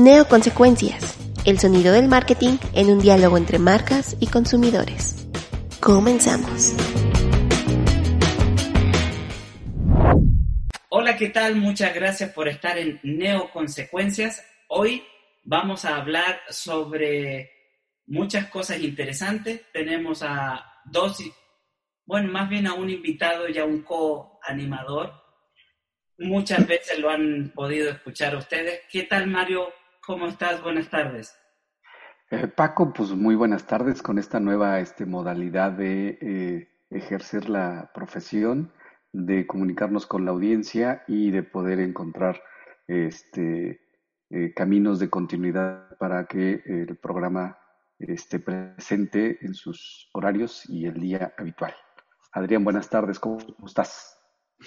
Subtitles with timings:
[0.00, 1.18] Neoconsecuencias.
[1.44, 5.28] El sonido del marketing en un diálogo entre marcas y consumidores.
[5.78, 6.74] Comenzamos.
[10.88, 11.56] Hola, ¿qué tal?
[11.56, 14.42] Muchas gracias por estar en Neoconsecuencias.
[14.68, 15.04] Hoy
[15.44, 17.50] vamos a hablar sobre
[18.06, 19.60] muchas cosas interesantes.
[19.70, 21.18] Tenemos a dos,
[22.06, 25.12] bueno, más bien a un invitado y a un co-animador.
[26.16, 28.80] Muchas veces lo han podido escuchar ustedes.
[28.90, 29.74] ¿Qué tal, Mario?
[30.10, 30.60] ¿Cómo estás?
[30.60, 31.38] Buenas tardes.
[32.32, 37.92] Eh, Paco, pues muy buenas tardes con esta nueva este, modalidad de eh, ejercer la
[37.94, 38.72] profesión,
[39.12, 42.42] de comunicarnos con la audiencia y de poder encontrar
[42.88, 43.82] este,
[44.30, 47.56] eh, caminos de continuidad para que el programa
[48.00, 51.76] esté presente en sus horarios y el día habitual.
[52.32, 54.19] Adrián, buenas tardes, ¿cómo estás?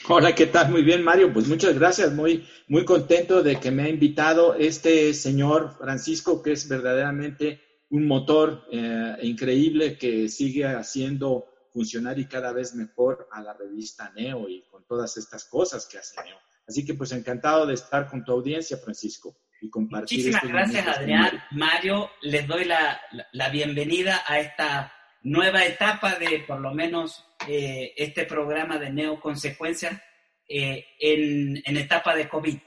[0.07, 0.71] Hola, ¿qué tal?
[0.71, 1.31] Muy bien, Mario.
[1.31, 2.11] Pues muchas gracias.
[2.13, 8.07] Muy, muy contento de que me ha invitado este señor Francisco, que es verdaderamente un
[8.07, 14.49] motor eh, increíble que sigue haciendo funcionar y cada vez mejor a la revista Neo
[14.49, 16.37] y con todas estas cosas que hace Neo.
[16.67, 20.17] Así que pues encantado de estar con tu audiencia, Francisco, y compartir.
[20.17, 21.43] Muchísimas gracias, Adrián.
[21.51, 22.99] Mario, les doy la,
[23.31, 24.91] la bienvenida a esta
[25.23, 30.01] nueva etapa de por lo menos eh, este programa de Neoconsecuencias
[30.47, 32.57] eh, en, etapa de COVID.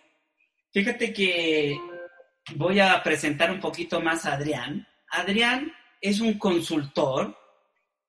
[0.72, 1.78] Fíjate que
[2.54, 4.86] voy a presentar un poquito más a Adrián.
[5.10, 7.36] Adrián es un consultor,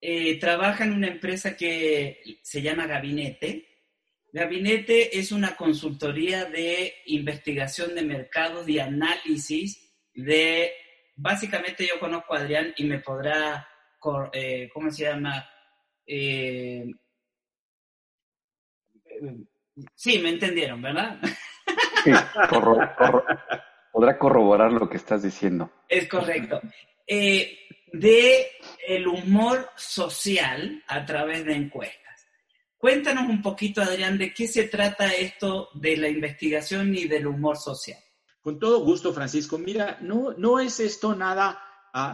[0.01, 3.67] eh, trabaja en una empresa que se llama Gabinete.
[4.31, 10.71] Gabinete es una consultoría de investigación de mercados y análisis de,
[11.15, 13.67] básicamente yo conozco a Adrián y me podrá,
[14.73, 15.47] ¿cómo se llama?
[16.05, 16.85] Eh,
[19.95, 21.19] sí, me entendieron, ¿verdad?
[23.91, 25.71] podrá corroborar lo que estás diciendo.
[25.89, 26.61] Es correcto.
[27.05, 27.57] Eh,
[27.91, 28.47] de
[28.87, 32.27] el humor social a través de encuestas.
[32.77, 37.57] Cuéntanos un poquito, Adrián, de qué se trata esto de la investigación y del humor
[37.57, 37.99] social.
[38.41, 39.57] Con todo gusto, Francisco.
[39.57, 41.59] Mira, no, no es esto nada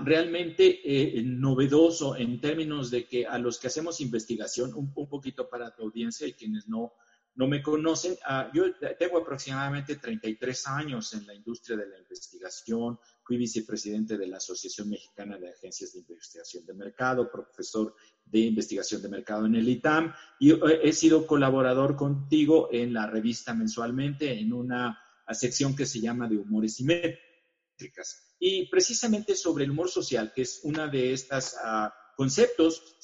[0.04, 5.76] realmente eh, novedoso en términos de que a los que hacemos investigación, un, poquito para
[5.76, 6.94] tu audiencia y quienes no,
[7.36, 8.66] no me conocen, ah, yo
[8.98, 14.90] tengo aproximadamente 33 años en la industria de la investigación, fui vicepresidente de la Asociación
[14.90, 17.96] Mexicana de Agencias de Investigación de Mercado, profesor
[18.26, 23.08] de investigación de mercado en el ITAM y eh, he sido colaborador contigo en la
[23.08, 25.00] revista mensualmente en una
[25.32, 28.33] sección que se llama de humores y métricas.
[28.46, 32.98] Y precisamente sobre el humor social, que es uno de estos ah, conceptos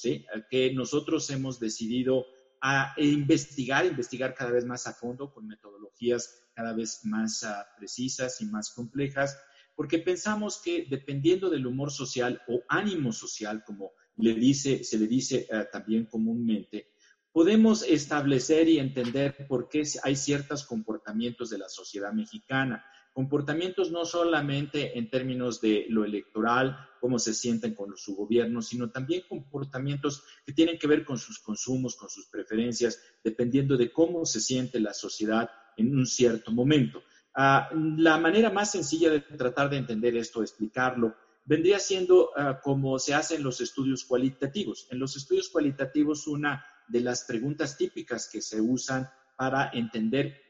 [0.50, 2.26] que nosotros hemos decidido
[2.60, 8.38] a investigar, investigar cada vez más a fondo con metodologías cada vez más ah, precisas
[8.42, 9.38] y más complejas,
[9.74, 15.06] porque pensamos que dependiendo del humor social o ánimo social, como le dice, se le
[15.06, 16.92] dice ah, también comúnmente,
[17.32, 24.04] podemos establecer y entender por qué hay ciertos comportamientos de la sociedad mexicana comportamientos no
[24.04, 30.22] solamente en términos de lo electoral, cómo se sienten con su gobierno, sino también comportamientos
[30.44, 34.78] que tienen que ver con sus consumos, con sus preferencias, dependiendo de cómo se siente
[34.80, 37.02] la sociedad en un cierto momento.
[37.34, 42.98] Ah, la manera más sencilla de tratar de entender esto, explicarlo, vendría siendo ah, como
[42.98, 44.86] se hace en los estudios cualitativos.
[44.90, 50.49] En los estudios cualitativos, una de las preguntas típicas que se usan para entender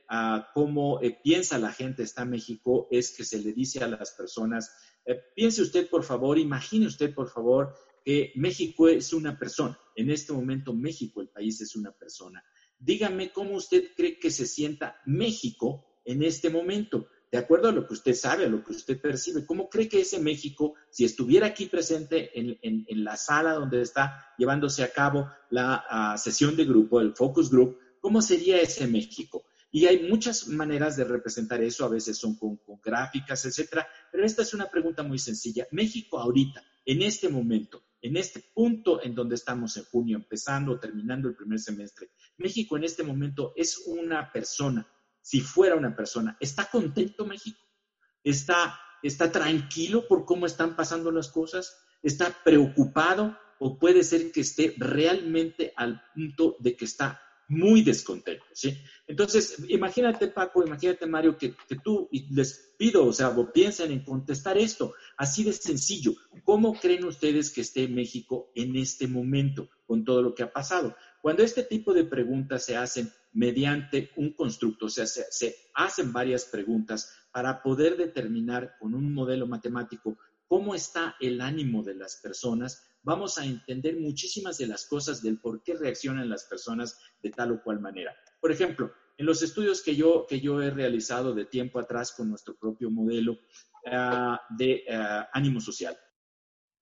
[0.55, 4.11] cómo eh, piensa la gente está en México es que se le dice a las
[4.13, 4.73] personas,
[5.05, 7.73] eh, piense usted por favor, imagine usted por favor
[8.05, 9.79] que México es una persona.
[9.95, 12.43] En este momento México, el país, es una persona.
[12.79, 17.87] Dígame cómo usted cree que se sienta México en este momento, de acuerdo a lo
[17.87, 19.47] que usted sabe, a lo que usted percibe.
[19.47, 24.83] ¿Cómo cree que ese México, si estuviera aquí presente en, la sala donde está llevándose
[24.83, 29.45] a cabo la ah, sesión de grupo, el focus group, cómo sería ese México?
[29.71, 34.43] Y hay muchas maneras de representar eso, a veces son con, gráficas, etcétera, pero esta
[34.43, 35.67] es una pregunta muy sencilla.
[35.71, 40.81] México ahorita, en este momento, en este punto en donde estamos en junio, empezando o
[40.81, 44.89] terminando el primer semestre, México en este momento es una persona,
[45.21, 47.61] si fuera una persona, ¿está contento México?
[48.25, 51.79] ¿Está, está tranquilo por cómo están pasando las cosas?
[52.03, 53.39] ¿Está preocupado?
[53.61, 57.21] ¿O puede ser que esté realmente al punto de que está
[57.51, 58.79] muy descontento, ¿sí?
[59.09, 64.57] Entonces, imagínate, Paco, imagínate, Mario, que, tú, y les pido, o sea, piensen en contestar
[64.57, 66.15] esto, así de sencillo.
[66.45, 70.95] ¿Cómo creen ustedes que esté México en este momento con todo lo que ha pasado?
[71.21, 76.13] Cuando este tipo de preguntas se hacen mediante un constructo, o sea, se, se hacen
[76.13, 80.17] varias preguntas para poder determinar con un modelo matemático
[80.47, 85.41] cómo está el ánimo de las personas, vamos a entender muchísimas de las cosas del
[85.41, 88.15] por qué reaccionan las personas de tal o cual manera.
[88.41, 92.31] Por ejemplo, en los estudios que yo, que yo he realizado de tiempo atrás con
[92.31, 93.39] nuestro propio modelo
[93.87, 95.99] ah, de ah, ánimo social,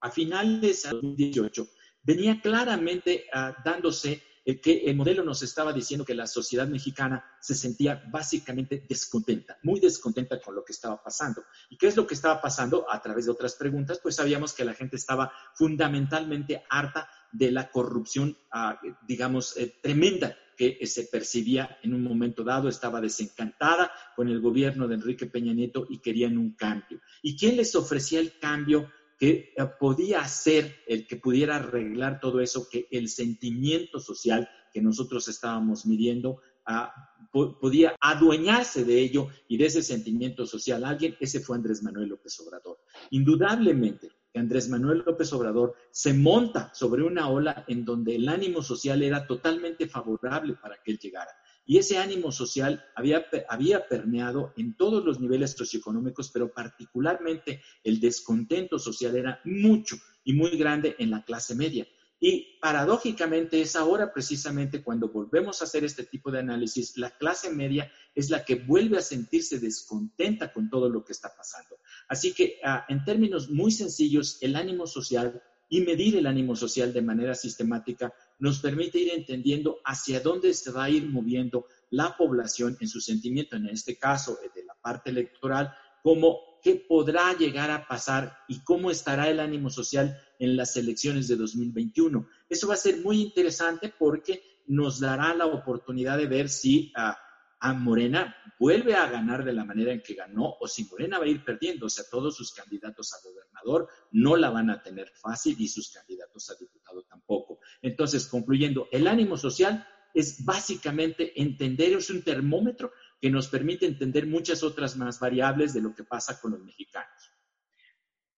[0.00, 1.68] a finales de 2018
[2.02, 4.22] venía claramente uh, dándose
[4.56, 9.78] que el modelo nos estaba diciendo que la sociedad mexicana se sentía básicamente descontenta, muy
[9.78, 11.44] descontenta con lo que estaba pasando.
[11.68, 12.90] ¿Y qué es lo que estaba pasando?
[12.90, 17.70] A través de otras preguntas, pues sabíamos que la gente estaba fundamentalmente harta de la
[17.70, 24.28] corrupción, ah, digamos, eh, tremenda que se percibía en un momento dado, estaba desencantada con
[24.28, 27.00] el gobierno de Enrique Peña Nieto y querían un cambio.
[27.22, 28.90] ¿Y quién les ofrecía el cambio?
[29.18, 34.80] Que eh, podía ser el que pudiera arreglar todo eso, que el sentimiento social que
[34.80, 36.92] nosotros estábamos midiendo ah,
[37.32, 40.84] podía adueñarse de ello y de ese sentimiento social.
[40.84, 42.78] Alguien, ese fue Andrés Manuel López Obrador.
[43.10, 49.02] Indudablemente Andrés Manuel López Obrador se monta sobre una ola en donde el ánimo social
[49.02, 51.30] era totalmente favorable para que él llegara.
[51.70, 58.00] Y ese ánimo social había, había permeado en todos los niveles socioeconómicos, pero particularmente el
[58.00, 61.86] descontento social era mucho y muy grande en la clase media.
[62.18, 67.50] Y paradójicamente es ahora precisamente cuando volvemos a hacer este tipo de análisis, la clase
[67.50, 71.76] media es la que vuelve a sentirse descontenta con todo lo que está pasando.
[72.08, 76.94] Así que ah, en términos muy sencillos, el ánimo social y medir el ánimo social
[76.94, 82.16] de manera sistemática nos permite ir entendiendo hacia dónde se va a ir moviendo la
[82.16, 87.36] población en su sentimiento, en este caso eh, de la parte electoral, como qué podrá
[87.36, 92.28] llegar a pasar y cómo estará el ánimo social en las elecciones de 2021.
[92.48, 97.16] Eso va a ser muy interesante porque nos dará la oportunidad de ver si a,
[97.60, 101.24] a Morena vuelve a ganar de la manera en que ganó o si Morena va
[101.24, 101.86] a ir perdiendo.
[101.86, 105.92] O sea, todos sus candidatos a gobernador no la van a tener fácil y sus
[105.92, 107.60] candidatos a diputado tampoco.
[107.82, 114.26] Entonces, concluyendo, el ánimo social es básicamente entender, es un termómetro que nos permite entender
[114.26, 117.32] muchas otras más variables de lo que pasa con los mexicanos.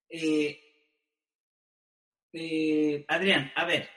[0.09, 0.59] Eh,
[2.33, 3.89] eh, Adrián, a ver,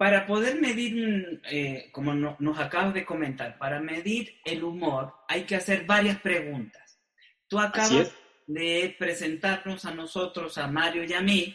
[0.00, 5.56] para poder medir, eh, como nos acabas de comentar, para medir el humor hay que
[5.56, 6.98] hacer varias preguntas.
[7.46, 8.10] Tú acabas
[8.46, 11.54] de presentarnos a nosotros, a Mario y a mí,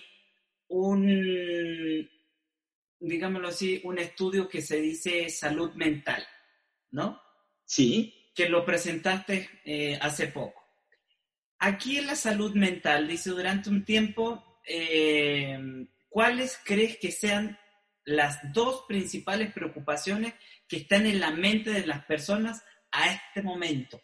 [0.68, 2.08] un,
[3.00, 6.24] digámoslo así, un estudio que se dice salud mental,
[6.92, 7.20] ¿no?
[7.66, 8.14] Sí.
[8.36, 10.62] Que lo presentaste eh, hace poco.
[11.58, 15.58] Aquí en la salud mental, dice durante un tiempo, eh,
[16.10, 17.58] ¿cuáles crees que sean
[18.06, 20.34] las dos principales preocupaciones
[20.68, 24.02] que están en la mente de las personas a este momento?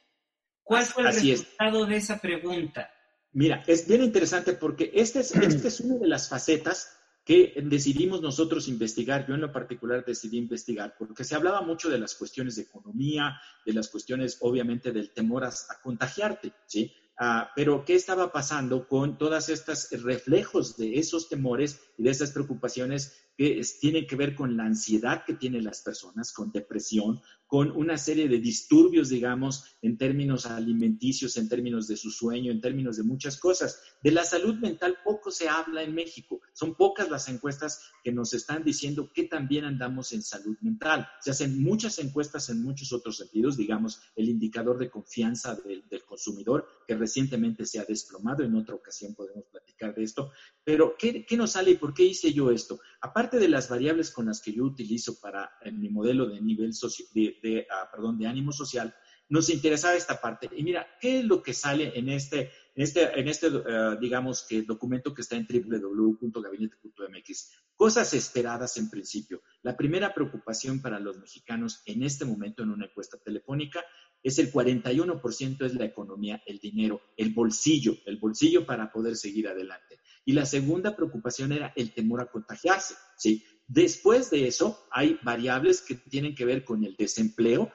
[0.64, 2.92] ¿Cuál fue el resultado de esa pregunta?
[3.34, 8.22] Mira, es bien interesante porque esta es, este es una de las facetas que decidimos
[8.22, 12.56] nosotros investigar, yo en lo particular decidí investigar, porque se hablaba mucho de las cuestiones
[12.56, 15.52] de economía, de las cuestiones obviamente del temor a,
[15.84, 16.94] contagiarte, ¿sí?
[17.18, 22.32] Ah, pero ¿qué estaba pasando con todas estas reflejos de esos temores y de esas
[22.32, 27.22] preocupaciones que tienen que ver con la ansiedad que tienen las personas, con depresión,
[27.52, 32.62] con una serie de disturbios, digamos, en términos alimenticios, en términos de su sueño, en
[32.62, 33.82] términos de muchas cosas.
[34.02, 36.40] De la salud mental poco se habla en México.
[36.54, 41.06] Son pocas las encuestas que nos están diciendo que también andamos en salud mental.
[41.20, 46.66] Se hacen muchas encuestas en muchos otros sentidos, digamos, el indicador de confianza del, consumidor,
[46.88, 48.46] que recientemente se ha desplomado.
[48.46, 50.32] En otra ocasión podemos platicar de esto.
[50.64, 52.80] Pero, ¿qué, qué nos sale y por qué hice yo esto?
[53.02, 57.06] Aparte de las variables con las que yo utilizo para mi modelo de nivel socio,
[57.14, 58.94] de, de, ah, perdón, de ánimo social,
[59.32, 60.50] nos interesaba esta parte.
[60.58, 64.46] Y mira, ¿qué es lo que sale en este, en este, en este uh, digamos,
[64.48, 67.52] que documento que está en www.gabinete.mx?
[67.74, 69.42] Cosas esperadas en principio.
[69.64, 73.82] La primera preocupación para los mexicanos en este momento en una encuesta telefónica
[74.22, 79.48] es el 41% es la economía, el dinero, el bolsillo, el bolsillo para poder seguir
[79.48, 80.01] adelante.
[80.26, 83.44] Y la segunda preocupación era el temor a contagiarse, ¿sí?
[83.68, 87.72] Después de eso, hay variables que tienen que ver con el desempleo,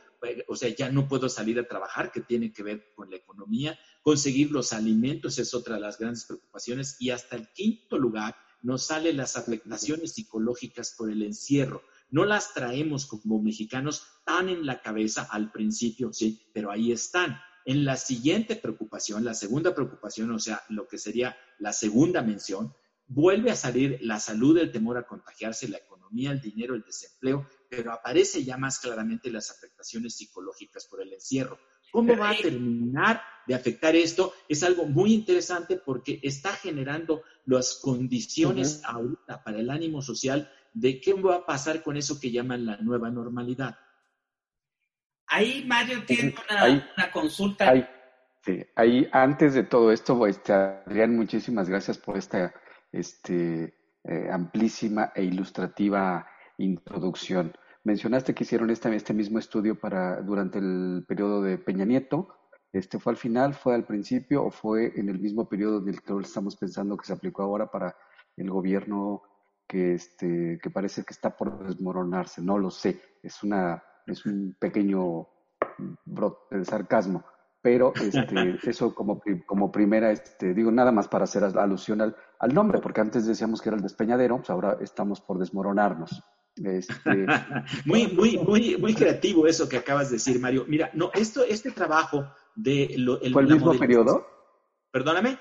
[0.48, 3.78] o sea, ya no puedo salir a trabajar, que tiene que ver con la economía,
[4.02, 8.86] conseguir los alimentos es otra de las grandes preocupaciones, y hasta el quinto lugar nos
[8.86, 11.82] salen las afectaciones psicológicas por el encierro.
[12.10, 17.38] No las traemos como mexicanos tan en la cabeza al principio, sí, pero ahí están.
[17.66, 22.72] En la siguiente preocupación, la segunda preocupación, o sea, lo que sería la segunda mención,
[23.08, 27.48] vuelve a salir la salud, el temor a contagiarse, la economía, el dinero, el desempleo,
[27.68, 31.58] pero aparece ya más claramente las afectaciones psicológicas por el encierro.
[31.90, 34.32] ¿Cómo va a terminar de afectar esto?
[34.48, 41.00] Es algo muy interesante porque está generando las condiciones ahorita para el ánimo social de
[41.00, 43.78] qué va a pasar con eso que llaman la nueva normalidad.
[45.28, 47.72] Ahí Mario tiene una, consulta.
[48.44, 52.54] sí, ahí antes de todo esto, este, Adrián, muchísimas gracias por esta
[52.92, 56.26] este, eh, amplísima e ilustrativa
[56.58, 57.52] introducción.
[57.82, 62.28] Mencionaste que hicieron este, este mismo estudio para durante el periodo de Peña Nieto.
[62.72, 66.14] Este fue al final, fue al principio o fue en el mismo periodo del que
[66.20, 67.96] estamos pensando que se aplicó ahora para
[68.36, 69.22] el gobierno
[69.66, 72.42] que este que parece que está por desmoronarse.
[72.42, 73.00] No lo sé.
[73.22, 75.28] Es una es un pequeño
[76.04, 77.24] brote de sarcasmo,
[77.60, 82.54] pero este, eso como, como primera, este, digo, nada más para hacer alusión al, al
[82.54, 86.22] nombre, porque antes decíamos que era el despeñadero, pues ahora estamos por desmoronarnos.
[86.56, 87.26] Este,
[87.84, 90.64] muy, muy, muy, muy creativo eso que acabas de decir, Mario.
[90.68, 94.26] Mira, no, esto, este trabajo de lo, el, ¿Fue el mismo periodo?
[94.90, 95.38] Perdóname.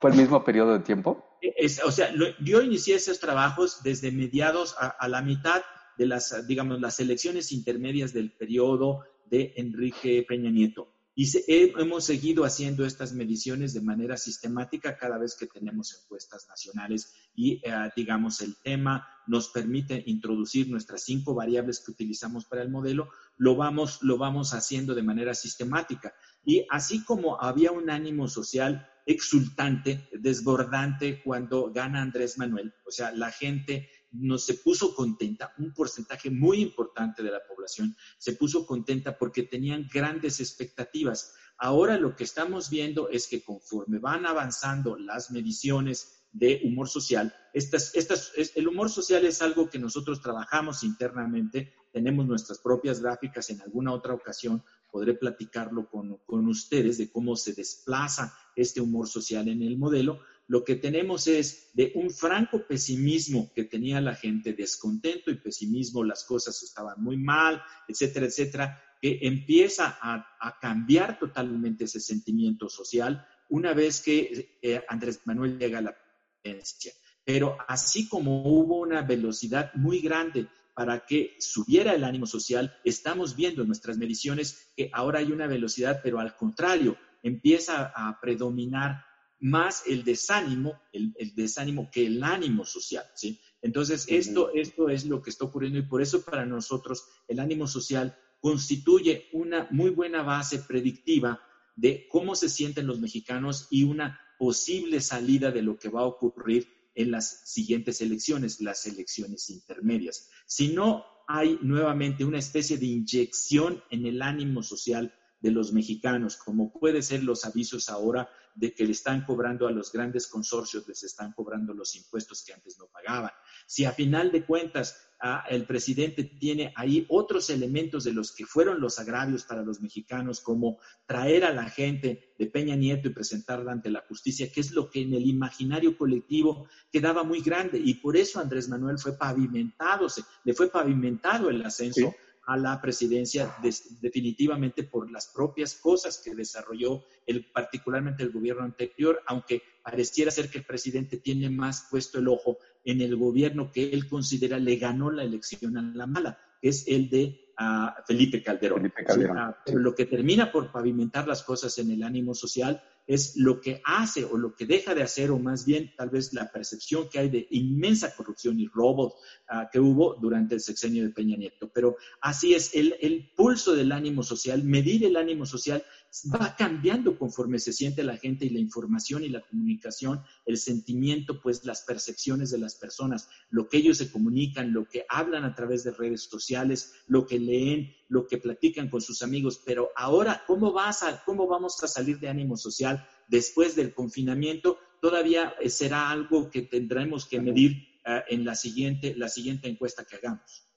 [0.00, 1.38] ¿Fue el mismo periodo de tiempo?
[1.40, 5.62] Es, o sea, yo inicié esos trabajos desde mediados a, a la mitad
[5.98, 10.92] de las, digamos, las elecciones intermedias del periodo de Enrique Peña Nieto.
[11.14, 17.12] Y hemos seguido haciendo estas mediciones de manera sistemática cada vez que tenemos encuestas nacionales
[17.34, 22.70] y, eh, digamos, el tema nos permite introducir nuestras cinco variables que utilizamos para el
[22.70, 26.14] modelo, lo vamos, lo vamos haciendo de manera sistemática.
[26.44, 33.12] Y así como había un ánimo social exultante, desbordante cuando gana Andrés Manuel, o sea,
[33.12, 38.66] la gente no se puso contenta, un porcentaje muy importante de la población se puso
[38.66, 41.34] contenta porque tenían grandes expectativas.
[41.58, 47.34] Ahora lo que estamos viendo es que conforme van avanzando las mediciones de humor social,
[47.52, 53.50] estas, estas, el humor social es algo que nosotros trabajamos internamente, tenemos nuestras propias gráficas,
[53.50, 59.08] en alguna otra ocasión podré platicarlo con, con ustedes de cómo se desplaza este humor
[59.08, 60.20] social en el modelo,
[60.52, 66.04] lo que tenemos es de un franco pesimismo que tenía la gente, descontento y pesimismo,
[66.04, 73.26] las cosas estaban muy mal, etcétera, etcétera, que empieza a, cambiar totalmente ese sentimiento social
[73.48, 75.96] una vez que eh, Andrés Manuel llega a la
[76.42, 76.92] presidencia.
[77.24, 83.36] Pero así como hubo una velocidad muy grande para que subiera el ánimo social, estamos
[83.36, 89.11] viendo en nuestras mediciones que ahora hay una velocidad, pero al contrario, empieza a predominar
[89.42, 93.40] más el desánimo, el, desánimo que el ánimo social, ¿sí?
[93.60, 97.66] Entonces, esto, esto es lo que está ocurriendo y por eso para nosotros el ánimo
[97.66, 101.40] social constituye una muy buena base predictiva
[101.74, 106.06] de cómo se sienten los mexicanos y una posible salida de lo que va a
[106.06, 110.30] ocurrir en las siguientes elecciones, las elecciones intermedias.
[110.46, 116.36] Si no hay nuevamente una especie de inyección en el ánimo social de los mexicanos,
[116.36, 120.86] como puede ser los avisos ahora de que le están cobrando a los grandes consorcios,
[120.86, 123.32] les están cobrando los impuestos que antes no pagaban.
[123.66, 128.46] Si a final de cuentas ah, el presidente tiene ahí otros elementos de los que
[128.46, 133.12] fueron los agravios para los mexicanos, como traer a la gente de Peña Nieto y
[133.12, 137.80] presentarla ante la justicia, que es lo que en el imaginario colectivo quedaba muy grande.
[137.82, 140.06] Y por eso Andrés Manuel fue pavimentado,
[140.44, 143.54] le fue pavimentado el ascenso a la presidencia
[144.00, 150.50] definitivamente por las propias cosas que desarrolló el, particularmente el gobierno anterior, aunque pareciera ser
[150.50, 154.76] que el presidente tiene más puesto el ojo en el gobierno que él considera le
[154.76, 158.92] ganó la elección a la mala, que es el de ah, Felipe Calderón.
[159.36, 163.82] Ah, lo que termina por pavimentar las cosas en el ánimo social es lo que
[163.84, 167.18] hace o lo que deja de hacer, o más bien tal vez la percepción que
[167.18, 169.16] hay de inmensa corrupción y robo
[169.48, 171.70] ah, que hubo durante el sexenio de Peña Nieto.
[171.72, 175.84] Pero así es, el, el pulso del ánimo social, medir el ánimo social
[176.32, 181.40] va cambiando conforme se siente la gente y la información y la comunicación, el sentimiento,
[181.40, 185.54] pues las percepciones de las personas, lo que ellos se comunican, lo que hablan a
[185.54, 189.62] través de redes sociales, lo que leen, lo que platican con sus amigos.
[189.64, 194.78] Pero ahora, ¿cómo, vas a, cómo vamos a salir de ánimo social después del confinamiento?
[195.00, 200.68] Todavía será algo que tendremos que medir en la siguiente, la siguiente encuesta que hagamos.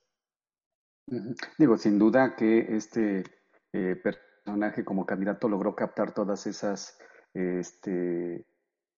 [1.57, 3.23] Digo, sin duda que este
[4.45, 6.97] personaje como candidato logró captar todas esas,
[7.33, 8.45] este,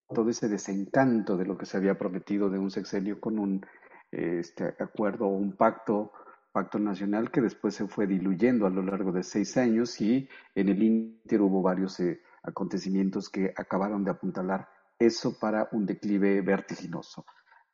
[0.10, 3.66] todo ese desencanto de lo que se había prometido de un sexenio con un
[4.12, 6.12] este, acuerdo o un pacto
[6.52, 10.70] pacto nacional que después se fue diluyendo a lo largo de seis años y en
[10.70, 17.26] el Inter hubo varios eh, acontecimientos que acabaron de apuntalar eso para un declive vertiginoso.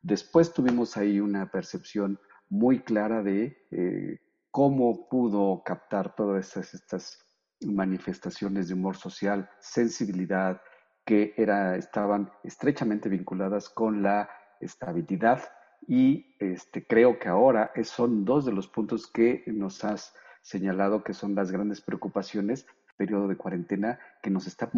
[0.01, 4.20] Después tuvimos ahí una percepción muy clara de eh,
[4.51, 7.24] cómo pudo captar todas estas,
[7.62, 10.62] manifestaciones de humor social, sensibilidad,
[11.06, 14.30] que era, estaban estrechamente vinculadas con la
[14.60, 15.44] estabilidad
[15.88, 21.14] y este, creo que ahora son dos de los puntos que nos has señalado que
[21.14, 22.66] son las grandes preocupaciones
[22.98, 24.70] periodo de cuarentena que nos está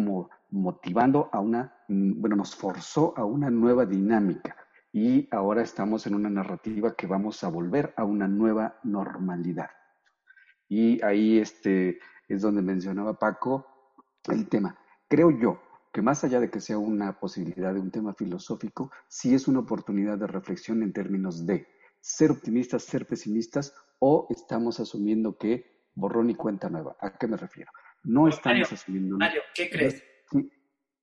[0.50, 4.56] motivando a una, mm, bueno, nos forzó a una nueva dinámica
[4.92, 9.70] y ahora estamos en una narrativa que vamos a volver a una nueva normalidad.
[10.68, 13.66] Y ahí este, es donde mencionaba Paco
[14.30, 14.78] el tema.
[15.08, 19.34] Creo yo que más allá de que sea una posibilidad de un tema filosófico, sí
[19.34, 21.66] es una oportunidad de reflexión en términos de
[22.00, 26.96] ser optimistas, ser pesimistas, o estamos asumiendo que borrón y cuenta nueva.
[27.00, 27.70] ¿A qué me refiero?
[28.04, 29.16] No estamos asumiendo.
[29.16, 30.02] Mario, ¿qué crees?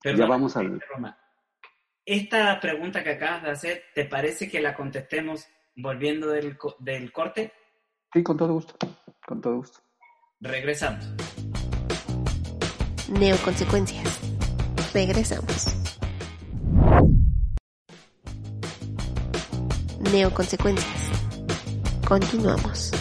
[0.04, 0.80] ya vamos a ver.
[2.06, 7.54] Esta pregunta que acabas de hacer, ¿te parece que la contestemos volviendo del, del corte?
[8.14, 8.76] Sí, con todo gusto.
[9.26, 9.80] Con todo gusto.
[10.44, 11.10] Regresamos.
[13.08, 14.20] Neoconsecuencias.
[14.94, 15.68] Regresamos.
[20.12, 21.12] Neoconsecuencias.
[22.06, 22.92] Continuamos.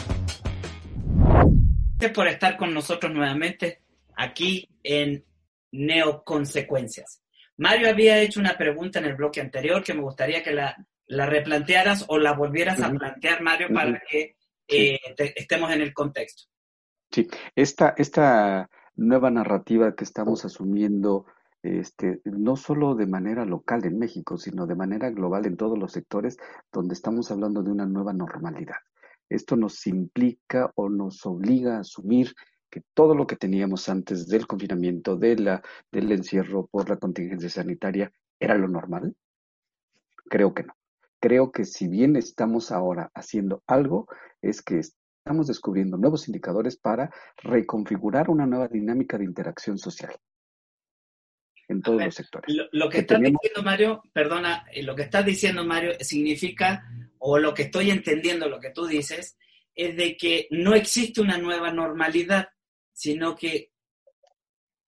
[1.98, 3.80] Gracias por estar con nosotros nuevamente
[4.16, 5.24] aquí en
[5.72, 7.24] Neoconsecuencias.
[7.56, 11.26] Mario había hecho una pregunta en el bloque anterior que me gustaría que la, la
[11.26, 14.36] replantearas o la volvieras a plantear, Mario, para que
[14.68, 15.00] eh,
[15.34, 16.51] estemos en el contexto.
[17.12, 21.26] Sí, esta, esta nueva narrativa que estamos asumiendo
[21.62, 25.92] este, no solo de manera local en México, sino de manera global en todos los
[25.92, 26.38] sectores
[26.72, 28.76] donde estamos hablando de una nueva normalidad.
[29.28, 32.34] Esto nos implica o nos obliga a asumir
[32.70, 37.50] que todo lo que teníamos antes del confinamiento, de la, del encierro por la contingencia
[37.50, 38.10] sanitaria,
[38.40, 39.14] era lo normal.
[40.30, 40.74] Creo que no.
[41.20, 44.08] Creo que si bien estamos ahora haciendo algo,
[44.40, 44.80] es que
[45.22, 50.12] estamos descubriendo nuevos indicadores para reconfigurar una nueva dinámica de interacción social
[51.68, 52.54] en todos los sectores.
[52.72, 56.84] Lo, que, estás diciendo, Mario, perdona, eh, lo que estás diciendo, Mario, significa,
[57.18, 59.38] o lo que estoy entendiendo, lo que tú dices,
[59.74, 62.48] es de que no existe una nueva normalidad,
[62.92, 63.70] sino que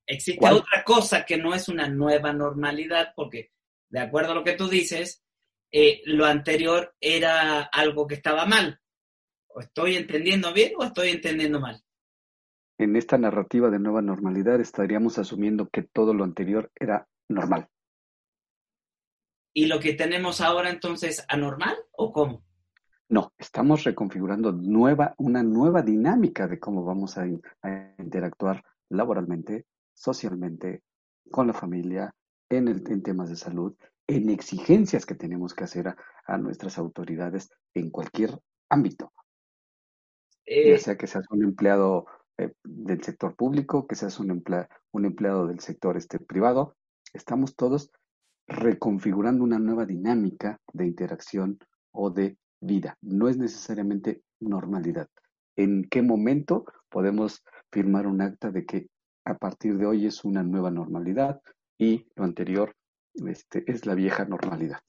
[0.04, 3.52] existe otra cosa que no es una nueva normalidad, porque
[3.88, 5.22] de acuerdo a lo que tú dices,
[5.70, 8.80] eh, lo anterior era algo que estaba mal.
[9.54, 11.82] ¿O estoy entendiendo bien o estoy entendiendo mal?
[12.78, 17.68] en esta narrativa de nueva normalidad estaríamos asumiendo que todo lo anterior era normal.
[19.52, 22.44] ¿Y lo que tenemos ahora entonces anormal o cómo?
[23.08, 27.26] No, estamos reconfigurando nueva, una nueva dinámica de cómo vamos a,
[27.98, 30.82] interactuar laboralmente, socialmente,
[31.30, 32.14] con la familia,
[32.48, 33.74] en, el, en temas de salud,
[34.08, 35.94] en exigencias que tenemos que hacer
[36.26, 39.12] a, nuestras autoridades en cualquier ámbito.
[40.46, 42.06] Ya eh, sea que seas un empleado
[42.38, 44.42] eh, del sector público, que seas un,
[44.92, 46.76] un empleado del sector este, privado,
[47.12, 47.90] estamos todos
[48.46, 51.58] reconfigurando una nueva dinámica de interacción
[51.92, 52.98] o de vida.
[53.00, 55.08] No es necesariamente normalidad.
[55.56, 58.88] ¿En qué momento podemos firmar un acta de que
[59.24, 61.40] a partir de hoy es una nueva normalidad
[61.78, 62.74] y lo anterior
[63.26, 64.80] este, es la vieja normalidad?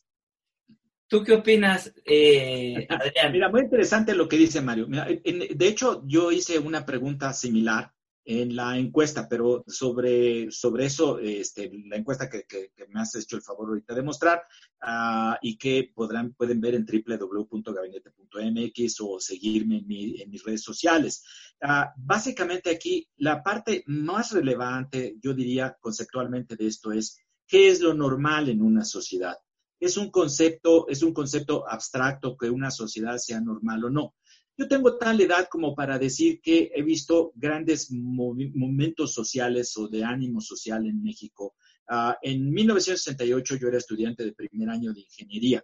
[1.08, 3.32] ¿Tú qué opinas, eh, Adrián?
[3.32, 4.88] Mira, muy interesante lo que dice Mario.
[4.88, 7.92] de hecho, yo hice una pregunta similar
[8.26, 12.48] en la encuesta, pero sobre, sobre eso, este, la encuesta que,
[12.90, 14.42] me has hecho el favor ahorita de mostrar
[14.82, 19.86] ah, y que podrán, pueden ver en www.gabinete.mx o seguirme en,
[20.22, 21.24] en, mis redes sociales.
[21.62, 27.80] Ah, básicamente aquí, la parte más relevante, yo diría conceptualmente de esto es, ¿qué es
[27.80, 29.38] lo normal en una sociedad?
[29.80, 34.16] Es un concepto, es un concepto abstracto que una sociedad sea normal o no.
[34.58, 40.04] Yo tengo tal edad como para decir que he visto grandes momentos sociales o de
[40.04, 41.56] ánimo social en México.
[41.90, 45.64] Ah, en 1968 yo era estudiante de primer año de ingeniería.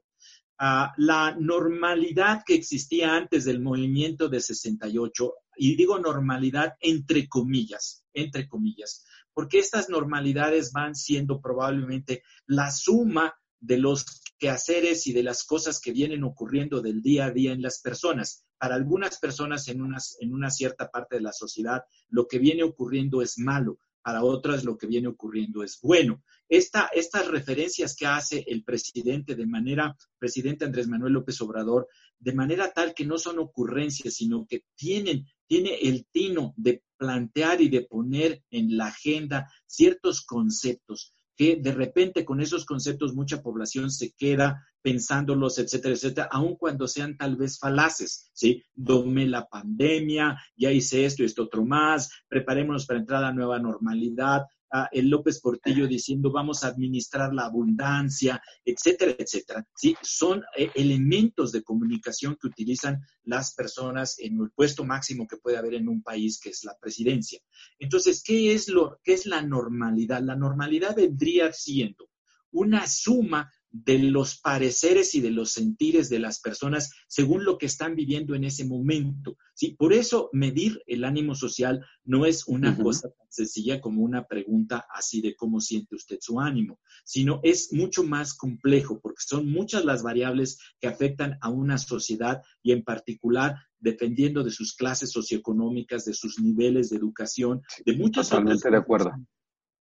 [0.59, 8.05] Ah, la normalidad que existía antes del movimiento de 68, y digo normalidad entre comillas,
[8.13, 14.05] entre comillas, porque estas normalidades van siendo probablemente la suma de los
[14.37, 18.43] quehaceres y de las cosas que vienen ocurriendo del día a día en las personas.
[18.57, 19.81] Para algunas personas en,
[20.19, 24.63] en una cierta parte de la sociedad, lo que viene ocurriendo es malo, para otras
[24.63, 26.23] lo que viene ocurriendo es bueno.
[26.49, 31.87] Esta, estas referencias que hace el presidente de manera, presidente Andrés Manuel López Obrador,
[32.19, 37.61] de manera tal que no son ocurrencias, sino que tienen, tiene el tino de plantear
[37.61, 43.41] y de poner en la agenda ciertos conceptos que de repente con esos conceptos mucha
[43.41, 48.63] población se queda pensándolos, etcétera, etcétera, aun cuando sean tal vez falaces, ¿sí?
[48.73, 53.33] Domé la pandemia, ya hice esto y esto otro más, preparémonos para entrar a la
[53.33, 54.43] nueva normalidad,
[54.91, 59.67] el López Portillo diciendo vamos a administrar la abundancia, etcétera, etcétera.
[59.75, 59.95] ¿sí?
[60.01, 65.57] Son eh, elementos de comunicación que utilizan las personas en el puesto máximo que puede
[65.57, 67.39] haber en un país, que es la presidencia.
[67.79, 70.21] Entonces, ¿qué es, lo, qué es la normalidad?
[70.21, 72.09] La normalidad vendría siendo
[72.51, 77.65] una suma de los pareceres y de los sentires de las personas según lo que
[77.65, 79.37] están viviendo en ese momento.
[79.53, 79.75] ¿sí?
[79.77, 84.85] Por eso medir el ánimo social no es una cosa tan sencilla como una pregunta
[84.93, 89.85] así de cómo siente usted su ánimo, sino es mucho más complejo porque son muchas
[89.85, 96.05] las variables que afectan a una sociedad y en particular dependiendo de sus clases socioeconómicas,
[96.05, 99.11] de sus niveles de educación, de muchas Totalmente de acuerdo.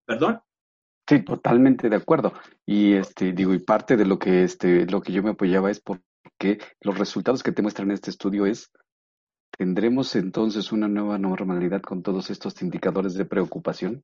[0.05, 0.39] ¿Perdón?
[1.07, 2.33] Sí, totalmente de acuerdo.
[2.65, 5.79] Y este, digo, y parte de lo que este, lo que yo me apoyaba es
[5.79, 8.71] porque los resultados que te muestran este estudio es
[9.57, 14.03] ¿tendremos entonces una nueva normalidad con todos estos indicadores de preocupación?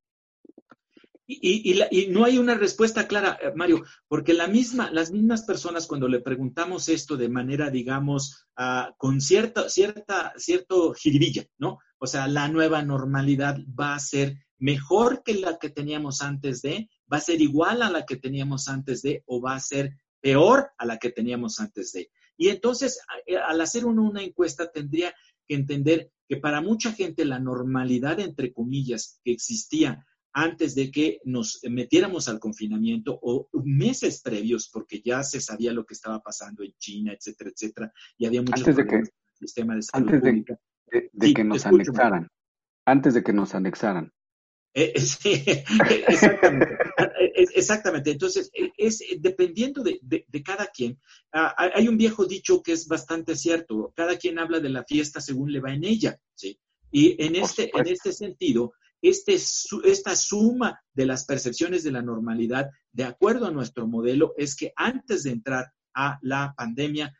[1.26, 5.86] Y, y, no hay una respuesta clara, eh, Mario, porque la misma, las mismas personas
[5.86, 11.78] cuando le preguntamos esto de manera, digamos, uh, con cierta, cierta, cierto jiribilla, ¿no?
[11.96, 16.88] O sea, la nueva normalidad va a ser mejor que la que teníamos antes de,
[17.12, 20.70] va a ser igual a la que teníamos antes de o va a ser peor
[20.78, 22.10] a la que teníamos antes de.
[22.38, 25.14] Y entonces, eh, al hacer uno una encuesta, tendría
[25.46, 31.20] que entender que para mucha gente la normalidad, entre comillas, que existía antes de que
[31.24, 36.64] nos metiéramos al confinamiento o meses previos, porque ya se sabía lo que estaba pasando
[36.64, 39.02] en China, etcétera, etcétera, y había muchos antes de que,
[39.34, 40.22] sistema de salud antes
[41.12, 42.28] de, que nos anexaran,
[42.86, 44.10] antes de que nos anexaran.
[44.76, 44.92] Eh,
[46.08, 46.76] exactamente.
[47.54, 48.10] exactamente.
[48.10, 50.98] Entonces, es dependiendo de, cada quien.
[51.32, 53.92] Ah, hay un viejo dicho que es bastante cierto.
[53.94, 56.58] Cada quien habla de la fiesta según le va en ella, ¿sí?
[56.90, 62.70] Y en este, en este sentido, este, esta suma de las percepciones de la normalidad,
[62.92, 67.14] de acuerdo a nuestro modelo, es que antes de entrar a la pandemia,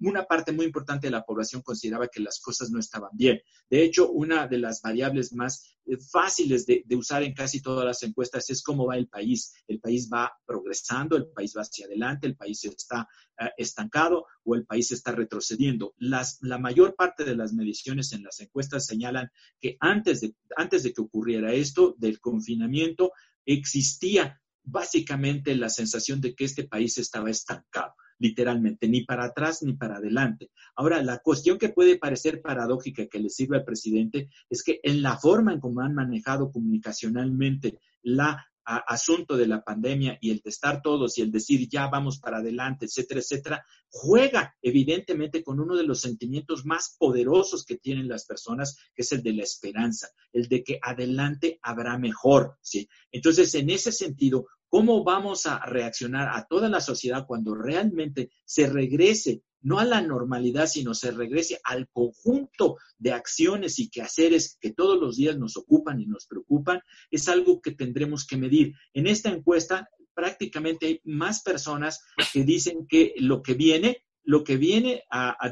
[0.00, 3.40] una parte muy importante de la población consideraba que las cosas no estaban bien.
[3.70, 8.02] De hecho, una de las variables más eh, fáciles de, usar en casi todas las
[8.02, 9.52] encuestas es cómo va el país.
[9.66, 13.08] El país va progresando, el país va hacia adelante, el país está
[13.40, 15.94] eh, estancado o el país está retrocediendo.
[15.98, 20.92] la mayor parte de las mediciones en las encuestas señalan que antes de, antes de
[20.92, 23.12] que ocurriera esto del confinamiento,
[23.44, 29.74] existía básicamente la sensación de que este país estaba estancado literalmente, ni para atrás ni
[29.74, 30.50] para adelante.
[30.76, 35.02] Ahora, la cuestión que puede parecer paradójica que le sirve al presidente es que en
[35.02, 40.80] la forma en cómo han manejado comunicacionalmente la asunto de la pandemia y el testar
[40.80, 45.84] todos y el decir ya vamos para adelante, etcétera, etcétera, juega evidentemente con uno de
[45.84, 50.48] los sentimientos más poderosos que tienen las personas, que es el de la esperanza, el
[50.48, 52.88] de que adelante habrá mejor, ¿sí?
[53.12, 58.66] Entonces, en ese sentido, ¿Cómo vamos a reaccionar a toda la sociedad cuando realmente se
[58.66, 64.72] regrese, no a la normalidad, sino se regrese al conjunto de acciones y quehaceres que
[64.72, 66.80] todos los días nos ocupan y nos preocupan?
[67.12, 68.74] Es algo que tendremos que medir.
[68.94, 74.56] En esta encuesta prácticamente hay más personas que dicen que lo que viene, lo que
[74.56, 75.04] viene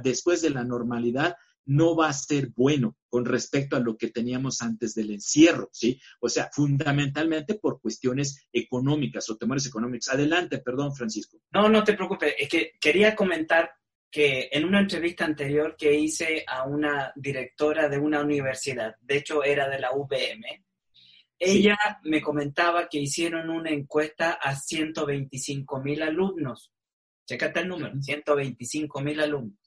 [0.03, 4.63] después de la normalidad no va a ser bueno con respecto a lo que teníamos
[4.63, 6.01] antes del encierro, ¿sí?
[6.21, 10.09] O sea, fundamentalmente por cuestiones económicas o temores económicos.
[10.09, 11.39] Adelante, perdón, Francisco.
[11.53, 13.71] No, no te preocupes, es que quería comentar
[14.11, 19.43] que en una entrevista anterior que hice a una directora de una universidad, de hecho
[19.43, 20.45] era de la UVM,
[21.39, 26.73] ella me comentaba que hicieron una encuesta a 125 mil alumnos.
[27.27, 29.59] Chécate el número, 125 mil alumnos.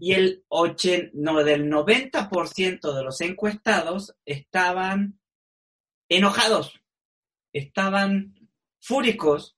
[0.00, 0.44] Y el
[1.12, 5.18] no, del 90% de los encuestados estaban
[6.08, 6.80] enojados,
[7.52, 8.34] estaban
[8.80, 9.56] fúricos,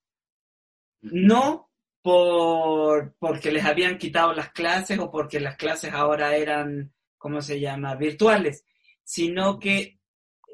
[1.00, 1.70] no
[2.02, 7.60] por, porque les habían quitado las clases o porque las clases ahora eran, ¿cómo se
[7.60, 8.64] llama?, virtuales,
[9.04, 10.00] sino que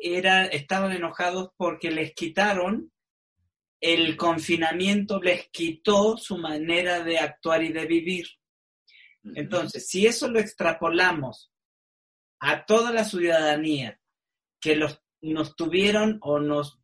[0.01, 2.93] era, estaban enojados porque les quitaron
[3.81, 8.27] el confinamiento les quitó su manera de actuar y de vivir.
[9.35, 11.51] Entonces, si eso lo extrapolamos
[12.41, 14.01] a toda la ciudadanía
[14.61, 16.81] que los, nos tuvieron o nos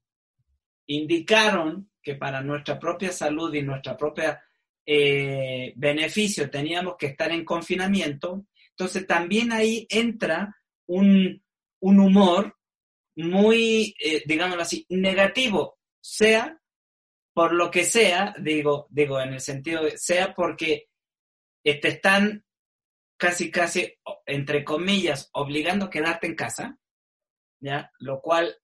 [0.87, 4.43] indicaron que para nuestra propia salud y nuestra propia
[4.85, 11.41] eh, beneficio teníamos que estar en confinamiento, entonces también ahí entra un,
[11.81, 12.57] humor
[13.17, 16.59] muy, eh, digámoslo así, negativo, sea
[17.33, 20.89] por lo que sea, digo, digo en el sentido de, sea porque
[21.63, 22.45] te están
[23.17, 23.95] casi, casi,
[24.27, 26.79] entre comillas, obligando a quedarte en casa,
[27.61, 27.93] ¿ya?
[27.99, 28.57] Lo cual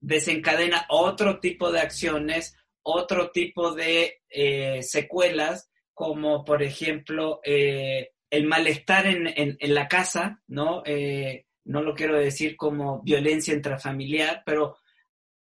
[0.00, 8.46] desencadena otro tipo de acciones, otro tipo de eh, secuelas, como por ejemplo eh, el
[8.46, 10.82] malestar en, la casa, ¿no?
[10.84, 14.76] Eh, no lo quiero decir como violencia intrafamiliar, pero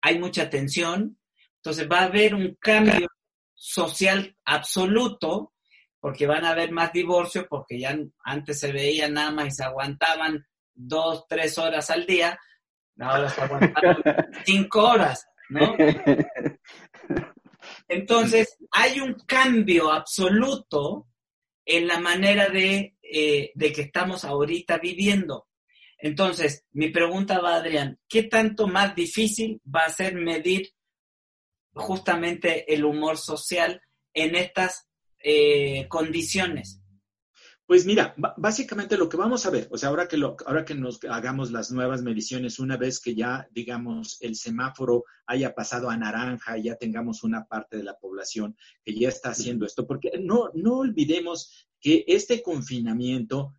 [0.00, 1.18] hay mucha tensión.
[1.56, 3.08] Entonces va a haber un cambio
[3.54, 5.52] social absoluto
[6.06, 9.64] porque van a haber más divorcios, porque ya antes se veían nada más y se
[9.64, 12.38] aguantaban dos, tres horas al día,
[13.00, 13.96] ahora se aguantan
[14.46, 15.74] cinco horas, ¿no?
[17.88, 21.08] Entonces, hay un cambio absoluto
[21.64, 25.48] en la manera de, eh, de que estamos ahorita viviendo.
[25.98, 30.70] Entonces, mi pregunta va, Adrián, ¿qué tanto más difícil va a ser medir
[31.74, 33.82] justamente el humor social
[34.14, 34.85] en estas
[35.28, 36.80] eh, condiciones?
[37.66, 40.76] Pues mira, básicamente lo que vamos a ver, o sea, ahora que, lo, ahora que
[40.76, 45.96] nos hagamos las nuevas mediciones, una vez que ya, digamos, el semáforo haya pasado a
[45.96, 50.12] naranja y ya tengamos una parte de la población que ya está haciendo esto, porque
[50.22, 53.52] no, no olvidemos que este confinamiento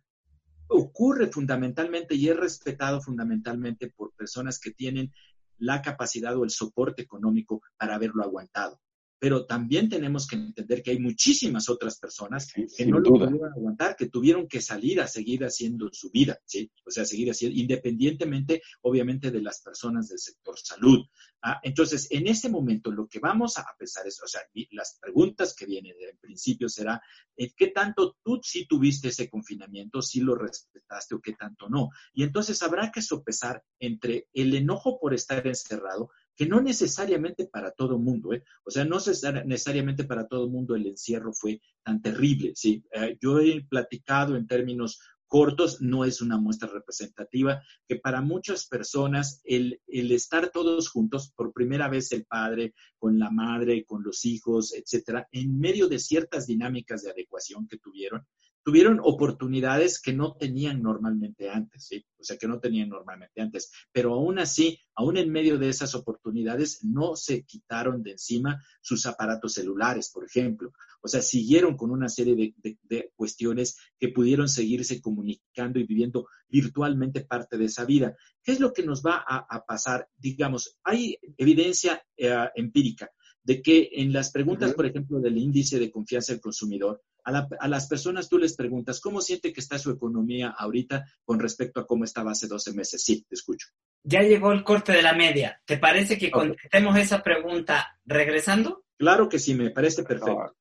[0.68, 5.12] ocurre fundamentalmente y es respetado fundamentalmente por personas que tienen
[5.58, 8.80] la capacidad o el soporte económico para haberlo aguantado
[9.18, 13.96] pero también tenemos que entender que hay muchísimas otras personas que no lo pudieron aguantar,
[13.96, 16.70] que tuvieron que salir a seguir haciendo su vida, ¿sí?
[16.86, 21.04] O sea, seguir haciendo, independientemente, obviamente, de las personas del sector salud.
[21.42, 21.58] ¿ah?
[21.62, 25.66] Entonces, en este momento, lo que vamos a pensar es, o sea, las preguntas que
[25.66, 27.02] vienen en principio será,
[27.36, 31.90] eh, ¿qué tanto tú sí tuviste ese confinamiento, si lo respetaste o qué tanto no?
[32.12, 37.72] Y entonces habrá que sopesar entre el enojo por estar encerrado, que no necesariamente para
[37.72, 38.44] todo mundo, ¿eh?
[38.64, 38.98] o sea, no
[39.44, 42.84] necesariamente para todo mundo el encierro fue tan terrible, ¿sí?
[42.92, 48.66] Eh, yo he platicado en términos cortos, no es una muestra representativa, que para muchas
[48.68, 54.04] personas el, el, estar todos juntos, por primera vez el padre con la madre, con
[54.04, 58.24] los hijos, etcétera, en medio de ciertas dinámicas de adecuación que tuvieron,
[58.68, 61.88] tuvieron oportunidades que no tenían normalmente antes.
[62.18, 63.72] O sea, que no tenían normalmente antes.
[63.90, 69.06] Pero aún así, aún en medio de esas oportunidades, no se quitaron de encima sus
[69.06, 70.72] aparatos celulares, por ejemplo.
[71.00, 77.22] O sea, siguieron con una serie de, cuestiones que pudieron seguirse comunicando y viviendo virtualmente
[77.22, 78.18] parte de esa vida.
[78.42, 80.10] ¿Qué es lo que nos va a, pasar?
[80.14, 83.10] Digamos, hay evidencia eh, empírica
[83.48, 87.86] de que en las preguntas, por ejemplo, del índice de confianza del consumidor, a, las
[87.86, 92.04] personas tú les preguntas, ¿cómo siente que está su economía ahorita con respecto a cómo
[92.04, 93.02] estaba hace 12 meses?
[93.02, 93.68] Sí, te escucho.
[94.04, 95.62] Ya llegó el corte de la media.
[95.64, 98.84] ¿Te parece que contestemos esa pregunta regresando?
[98.98, 100.54] Claro que sí, me parece perfecto.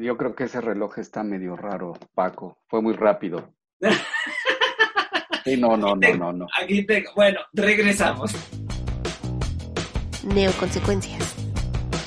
[0.00, 2.62] yo creo que ese reloj está medio raro, Paco.
[2.66, 3.52] Fue muy rápido.
[5.44, 6.46] sí, no, no, no, no, no.
[6.58, 7.10] Aquí tengo.
[7.14, 8.32] Bueno, regresamos.
[10.24, 11.31] Neoconsecuencias.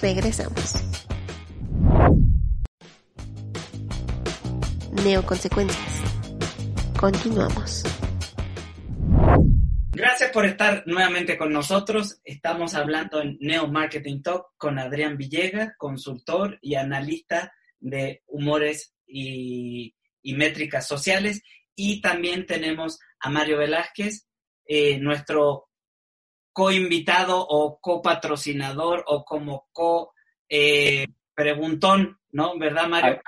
[0.05, 0.75] Regresamos.
[5.03, 6.01] Neoconsecuencias.
[6.99, 7.83] Continuamos.
[9.93, 12.21] Gracias por estar nuevamente con nosotros.
[12.23, 19.95] Estamos hablando en Neo Marketing Talk con Adrián Villegas, consultor y analista de humores y,
[20.21, 21.41] métricas sociales.
[21.75, 24.27] Y también tenemos a Mario Velázquez,
[24.67, 25.64] eh, nuestro
[26.55, 32.57] co-invitado o co-patrocinador o como co-preguntón, ¿no?
[32.57, 33.19] ¿Verdad, Mario?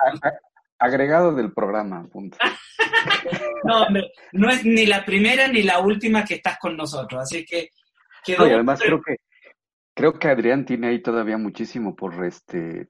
[0.78, 2.38] Agregado del programa, punto.
[3.64, 3.84] no,
[4.32, 7.68] no es ni la primera ni la última que estás con nosotros, así que...
[8.24, 8.48] Quedó...
[8.48, 9.16] y además creo que,
[9.92, 12.88] creo que Adrián tiene ahí todavía muchísimo por, este,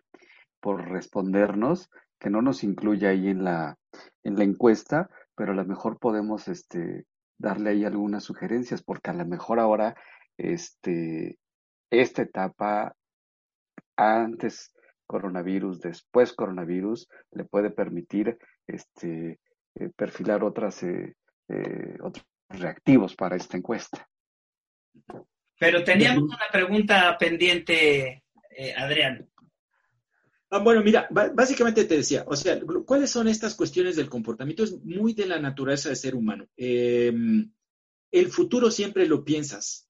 [0.60, 3.76] por respondernos, que no nos incluye ahí en la,
[4.22, 7.06] en la encuesta, pero a lo mejor podemos este,
[7.38, 9.96] darle ahí algunas sugerencias, porque a lo mejor ahora
[10.38, 11.38] este,
[11.90, 12.96] esta etapa
[13.96, 14.72] antes
[15.06, 19.40] coronavirus, después coronavirus, le puede permitir este,
[19.74, 21.16] eh, perfilar otras, eh,
[21.48, 24.08] eh, otros reactivos para esta encuesta.
[25.58, 29.28] Pero teníamos una pregunta pendiente, eh, Adrián.
[30.50, 34.64] Ah, bueno, mira, básicamente te decía, o sea, ¿cuáles son estas cuestiones del comportamiento?
[34.64, 36.46] Es muy de la naturaleza del ser humano.
[36.56, 37.52] Em,
[38.10, 39.87] el futuro siempre lo piensas,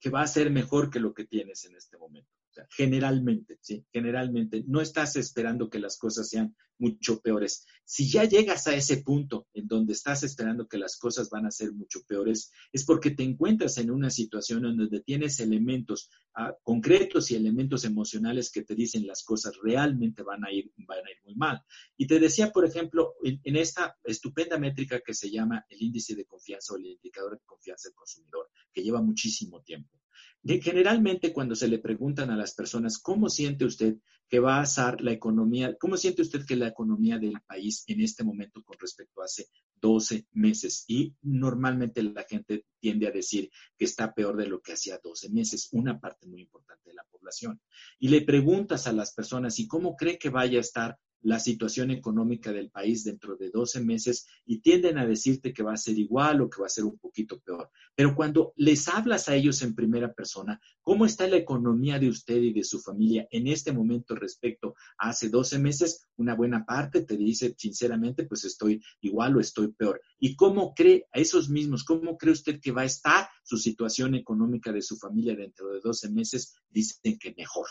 [0.00, 2.30] que va a ser mejor que lo que tienes en este momento
[2.70, 3.84] generalmente, ¿sí?
[3.92, 4.64] Generalmente.
[4.66, 7.66] No estás esperando que las cosas sean mucho peores.
[7.84, 11.50] Si ya llegas a ese punto en donde estás esperando que las cosas van a
[11.50, 16.54] ser mucho peores, es porque te encuentras en una situación en donde tienes elementos ah,
[16.62, 21.10] concretos y elementos emocionales que te dicen las cosas realmente van a ir, van a
[21.10, 21.62] ir muy mal.
[21.96, 26.26] Y te decía, por ejemplo, en, esta estupenda métrica que se llama el índice de
[26.26, 29.98] confianza o el indicador de confianza del consumidor, que lleva muchísimo tiempo
[30.44, 33.96] generalmente cuando se le preguntan a las personas, ¿cómo siente usted
[34.28, 38.00] que va a ser la economía, cómo siente usted que la economía del país en
[38.00, 39.46] este momento con respecto a hace
[39.80, 40.84] 12 meses?
[40.86, 45.30] Y normalmente la gente tiende a decir que está peor de lo que hacía 12
[45.30, 47.60] meses, una parte muy importante de la población.
[47.98, 51.90] Y le preguntas a las personas, ¿y cómo cree que vaya a estar la situación
[51.90, 55.98] económica del país dentro de 12 meses y tienden a decirte que va a ser
[55.98, 57.70] igual o que va a ser un poquito peor.
[57.94, 62.36] Pero cuando les hablas a ellos en primera persona, ¿cómo está la economía de usted
[62.36, 66.06] y de su familia en este momento respecto a hace 12 meses?
[66.16, 70.00] Una buena parte te dice sinceramente, pues estoy igual o estoy peor.
[70.18, 74.14] ¿Y cómo cree a esos mismos, cómo cree usted que va a estar su situación
[74.14, 76.54] económica de su familia dentro de 12 meses?
[76.70, 77.66] Dicen que mejor.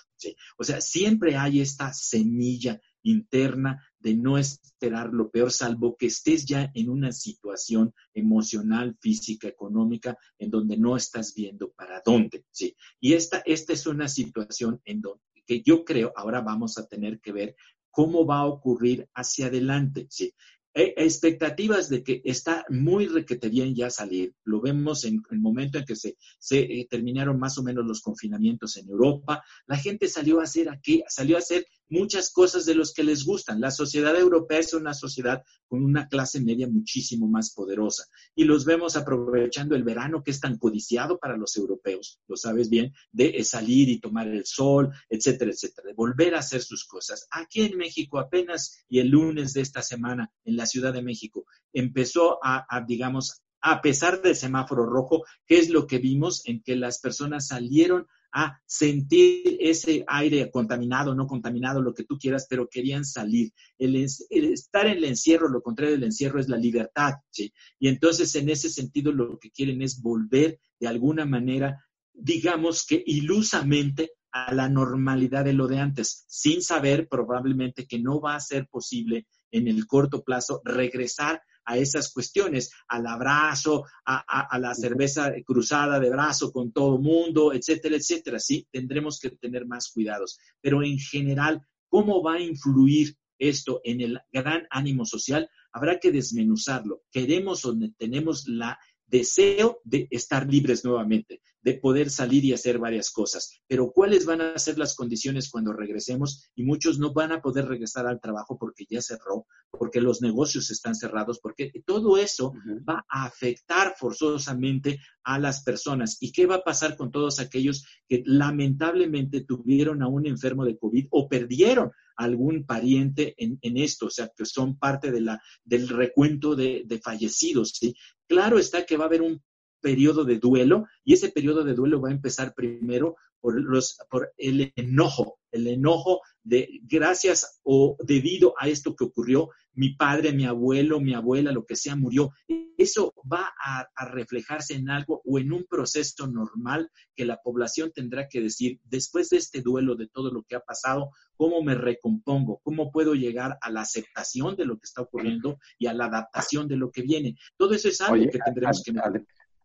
[0.57, 6.46] O sea, siempre hay esta semilla interna de no esperar lo peor, salvo que estés
[6.46, 12.46] ya en una situación emocional, física, económica, en donde no estás viendo para dónde.
[12.52, 12.76] ¿sí?
[13.00, 17.22] Y esta, esta es una situación en donde que yo creo ahora vamos a tener
[17.22, 17.56] que ver
[17.89, 20.08] cómo va a ocurrir hacia adelante.
[20.10, 20.34] ¿sí?
[20.80, 24.36] expectativas de que está muy requete bien ya salir.
[24.43, 28.02] Lo vemos en el momento en que se, se eh, terminaron más o menos los
[28.02, 29.43] confinamientos en Europa.
[29.65, 33.23] La gente salió a hacer aquí, salió a hacer muchas cosas de los que les
[33.26, 33.62] gustan.
[33.62, 38.65] La sociedad europea es una sociedad con una clase media muchísimo más poderosa y los
[38.65, 43.43] vemos aprovechando el verano que es tan codiciado para los europeos, lo sabes bien, de
[43.43, 47.28] salir y tomar el sol, etcétera, etcétera, de volver a hacer sus cosas.
[47.32, 51.45] Aquí en México apenas y el lunes de esta semana en la Ciudad de México
[51.73, 56.41] empezó a, a digamos, a pesar del semáforo rojo, ¿qué es lo que vimos?
[56.45, 62.18] En que las personas salieron a sentir ese aire contaminado, no contaminado, lo que tú
[62.18, 63.52] quieras, pero querían salir.
[63.78, 67.54] El, estar en el encierro, lo contrario del encierro es la libertad, ¿sí?
[67.80, 73.04] Y entonces en ese sentido lo que quieren es volver de alguna manera, digamos que
[73.06, 78.40] ilusamente, a la normalidad de lo de antes, sin saber probablemente que no va a
[78.40, 85.34] ser posible en el corto plazo regresar a esas cuestiones, al abrazo, a, la cerveza
[85.45, 88.39] cruzada de brazo con todo mundo, etcétera, etcétera.
[88.39, 90.39] Sí, tendremos que tener más cuidados.
[90.62, 95.49] Pero en general, ¿cómo va a influir esto en el gran ánimo social?
[95.73, 97.03] Habrá que desmenuzarlo.
[97.12, 103.12] Queremos o tenemos la deseo de estar libres nuevamente, de poder salir y hacer varias
[103.12, 103.60] cosas.
[103.67, 106.50] Pero ¿cuáles van a ser las condiciones cuando regresemos?
[106.56, 110.70] Y muchos no van a poder regresar al trabajo porque ya cerró, porque los negocios
[110.72, 112.54] están cerrados, porque todo eso
[112.88, 116.17] va a afectar forzosamente a las personas.
[116.22, 120.78] ¿Y qué va a pasar con todos aquellos que lamentablemente tuvieron a un enfermo de
[120.78, 125.88] COVID o perdieron algún pariente en, esto, o sea, que son parte de la, del
[125.88, 127.96] recuento de, de fallecidos, ¿sí?
[128.28, 129.41] Claro está que va a haber un
[129.82, 134.34] periodo de duelo y ese periodo de duelo va a empezar primero por, los, por
[134.38, 140.46] el enojo, el enojo de gracias o debido a esto que ocurrió, mi padre, mi
[140.46, 142.32] abuelo, mi abuela, lo que sea, murió.
[142.78, 147.92] Eso va a, a, reflejarse en algo o en un proceso normal que la población
[147.94, 151.76] tendrá que decir, después de este duelo, de todo lo que ha pasado, ¿cómo me
[151.76, 152.60] recompongo?
[152.63, 156.68] ¿Cómo puedo llegar a la aceptación de lo que está ocurriendo y a la adaptación
[156.68, 157.36] de lo que viene?
[157.56, 158.94] Todo eso es algo que tendremos que...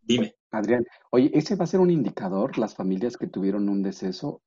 [0.02, 0.34] Dime.
[0.50, 4.42] Adrián, oye, ¿ese va a ser un indicador, las familias que tuvieron un deceso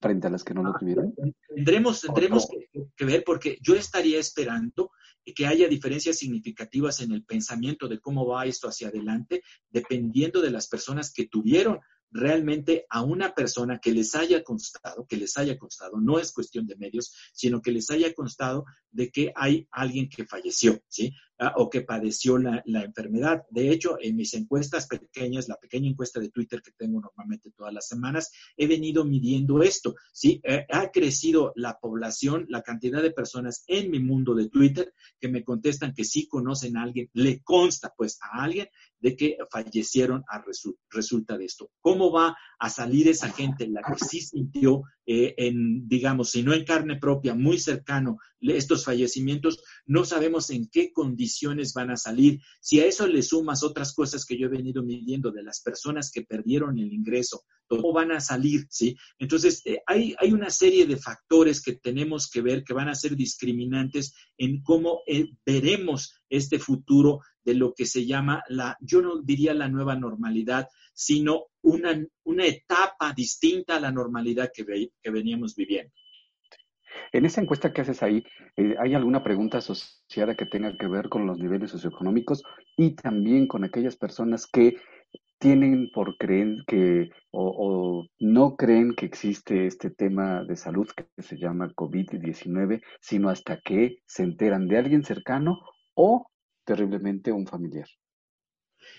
[0.00, 1.14] frente a las que no lo ah, tuvieron?
[1.54, 2.48] Tendremos, tendremos
[2.96, 4.90] que, ver porque yo estaría esperando
[5.24, 10.50] que haya diferencias significativas en el pensamiento de cómo va esto hacia adelante, dependiendo de
[10.50, 15.58] las personas que tuvieron realmente a una persona que les haya constado, que les haya
[15.58, 20.08] constado, no es cuestión de medios, sino que les haya constado de que hay alguien
[20.08, 21.12] que falleció, ¿sí?
[21.56, 23.42] O que padeció la, enfermedad.
[23.50, 27.72] De hecho, en mis encuestas pequeñas, la pequeña encuesta de Twitter que tengo normalmente todas
[27.72, 29.94] las semanas, he venido midiendo esto.
[30.12, 30.40] ¿sí?
[30.44, 35.28] Eh, ha crecido la población, la cantidad de personas en mi mundo de Twitter que
[35.28, 38.68] me contestan que sí conocen a alguien, le consta pues a alguien
[39.00, 40.42] de que fallecieron a
[40.90, 41.70] resulta de esto.
[41.80, 46.54] ¿Cómo va a salir esa gente, la que sí sintió eh, en, digamos, si no
[46.54, 48.18] en carne propia, muy cercano
[48.52, 52.40] estos fallecimientos, no sabemos en qué condiciones van a salir.
[52.60, 56.10] Si a eso le sumas otras cosas que yo he venido midiendo de las personas
[56.10, 58.96] que perdieron el ingreso, cómo van a salir, ¿sí?
[59.18, 62.94] Entonces, eh, hay, hay, una serie de factores que tenemos que ver que van a
[62.94, 69.00] ser discriminantes en cómo eh, veremos este futuro de lo que se llama la, yo
[69.02, 74.64] no diría la nueva normalidad, sino una, una etapa distinta a la normalidad que,
[75.02, 75.92] que veníamos viviendo.
[77.12, 78.24] En esa encuesta que haces ahí,
[78.56, 82.42] eh, ¿hay alguna pregunta asociada que tenga que ver con los niveles socioeconómicos
[82.76, 84.76] y también con aquellas personas que
[85.38, 91.36] tienen por creer que o, no creen que existe este tema de salud que se
[91.36, 95.58] llama COVID-19, sino hasta que se enteran de alguien cercano
[95.94, 96.26] o
[96.64, 97.86] terriblemente un familiar?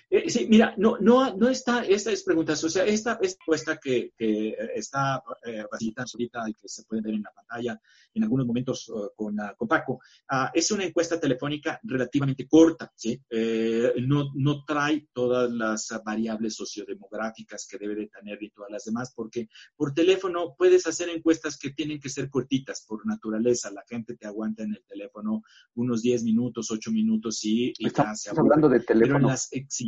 [0.09, 4.11] Eh, sí, mira, no, no, no está, esta es preguntas, o sea, esta, esta que,
[4.17, 7.81] que está eh, ahorita y que se puede ver en la pantalla
[8.15, 9.99] en algunos momentos uh, con, uh, con, Paco,
[10.31, 13.21] uh, es una encuesta telefónica relativamente corta, ¿sí?
[13.29, 18.85] Eh, no, no trae todas las variables sociodemográficas que debe de tener y todas las
[18.85, 23.83] demás, porque por teléfono puedes hacer encuestas que tienen que ser cortitas por naturaleza, la
[23.87, 25.43] gente te aguanta en el teléfono
[25.75, 29.29] unos 10 minutos, 8 minutos y, y Estamos hablando de teléfono.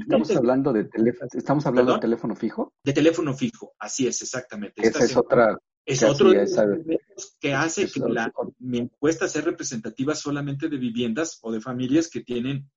[0.07, 2.73] Estamos hablando de teléfono, estamos hablando de teléfono fijo.
[2.81, 4.81] De teléfono fijo, así es, exactamente.
[4.81, 5.57] Esa es otra.
[5.85, 10.77] Es otro de los elementos que hace que la, mi encuesta sea representativa solamente de
[10.77, 12.69] viviendas o de familias que tienen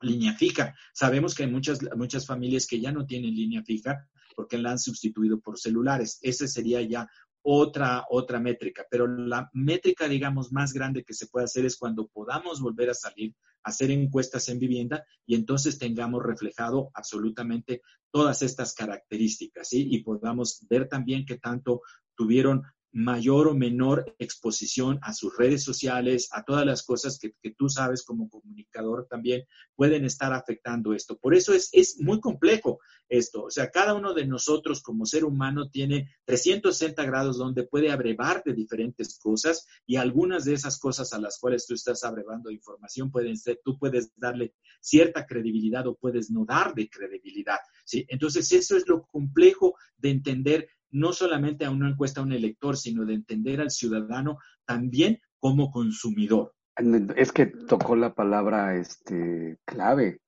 [0.00, 0.74] línea fija.
[0.94, 4.78] Sabemos que hay muchas, muchas familias que ya no tienen línea fija porque la han
[4.78, 6.18] sustituido por celulares.
[6.22, 7.06] Esa sería ya
[7.42, 12.06] otra, otra métrica, pero la métrica, digamos, más grande que se puede hacer es cuando
[12.06, 13.34] podamos volver a salir,
[13.64, 19.72] a hacer encuestas en vivienda y entonces tengamos reflejado absolutamente todas estas características.
[19.72, 21.82] Y podamos ver también qué tanto
[22.14, 22.62] tuvieron
[22.92, 28.04] mayor o menor exposición a sus redes sociales, a todas las cosas que, tú sabes
[28.04, 31.18] como comunicador también pueden estar afectando esto.
[31.18, 33.44] Por eso es, es, muy complejo esto.
[33.44, 38.42] O sea, cada uno de nosotros como ser humano tiene 360 grados donde puede abrevar
[38.44, 43.10] de diferentes cosas y algunas de esas cosas a las cuales tú estás abrevando información
[43.10, 47.58] pueden ser, tú puedes darle cierta credibilidad o puedes no dar de credibilidad.
[47.84, 48.04] ¿sí?
[48.08, 52.76] Entonces, eso es lo complejo de entender no solamente a una encuesta a un elector,
[52.76, 56.54] sino de entender al ciudadano también como consumidor.
[57.16, 60.20] Es que tocó la palabra este, clave,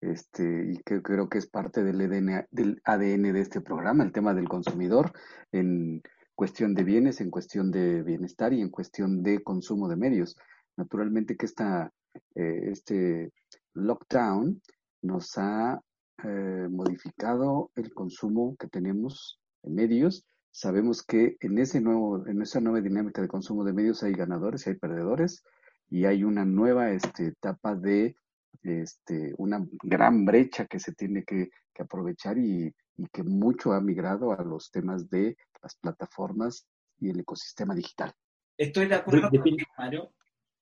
[0.00, 4.12] este, y que creo que es parte del ADN, del ADN de este programa, el
[4.12, 5.12] tema del consumidor
[5.50, 6.02] en
[6.34, 10.36] cuestión de bienes, en cuestión de bienestar y en cuestión de consumo de medios.
[10.76, 11.92] Naturalmente que esta,
[12.34, 13.32] eh, este
[13.74, 14.62] lockdown
[15.02, 15.80] nos ha
[16.24, 22.80] eh, modificado el consumo que tenemos medios, sabemos que en, ese nuevo, en esa nueva
[22.80, 25.44] dinámica de consumo de medios hay ganadores y hay perdedores
[25.90, 28.16] y hay una nueva este, etapa de
[28.62, 32.74] este, una gran brecha que se tiene que, aprovechar y,
[33.12, 36.66] que mucho ha migrado a los temas de las plataformas
[36.98, 38.12] y el ecosistema digital.
[38.56, 40.12] Estoy de acuerdo con Mario,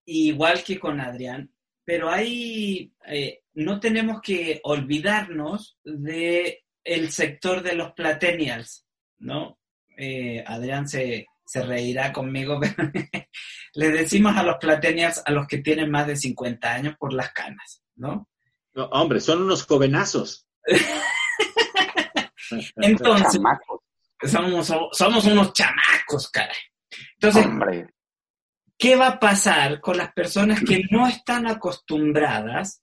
[0.05, 1.51] igual que con Adrián,
[1.87, 8.86] pero hay, eh, no tenemos que olvidarnos de el sector de los platenials.
[9.19, 9.59] ¿No?
[9.97, 12.91] Eh, Adrián se, reirá conmigo, pero
[13.75, 17.33] le decimos a los platenials a los que tienen más de 50 años por las
[17.33, 18.29] canas, ¿no?
[18.75, 20.47] hombre, son unos jovenazos.
[22.77, 23.41] Entonces,
[24.23, 26.57] somos, somos, unos chamacos, caray.
[27.19, 27.47] Entonces,
[28.79, 32.83] ¿qué va a pasar con las personas que no están acostumbradas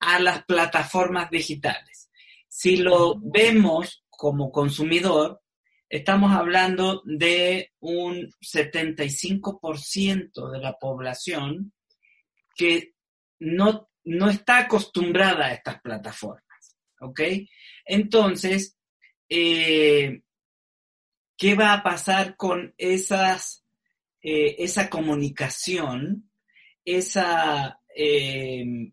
[0.00, 2.10] a las plataformas digitales?
[2.48, 5.40] Si lo vemos como consumidor,
[5.96, 11.72] estamos hablando de un 75% de la población
[12.56, 12.94] que
[13.38, 17.20] no, no está acostumbrada a estas plataformas, ¿ok?
[17.84, 18.76] Entonces,
[19.28, 20.22] eh,
[21.36, 23.64] ¿qué va a pasar con esas,
[24.20, 26.28] eh, esa comunicación,
[26.84, 28.90] esa, eh,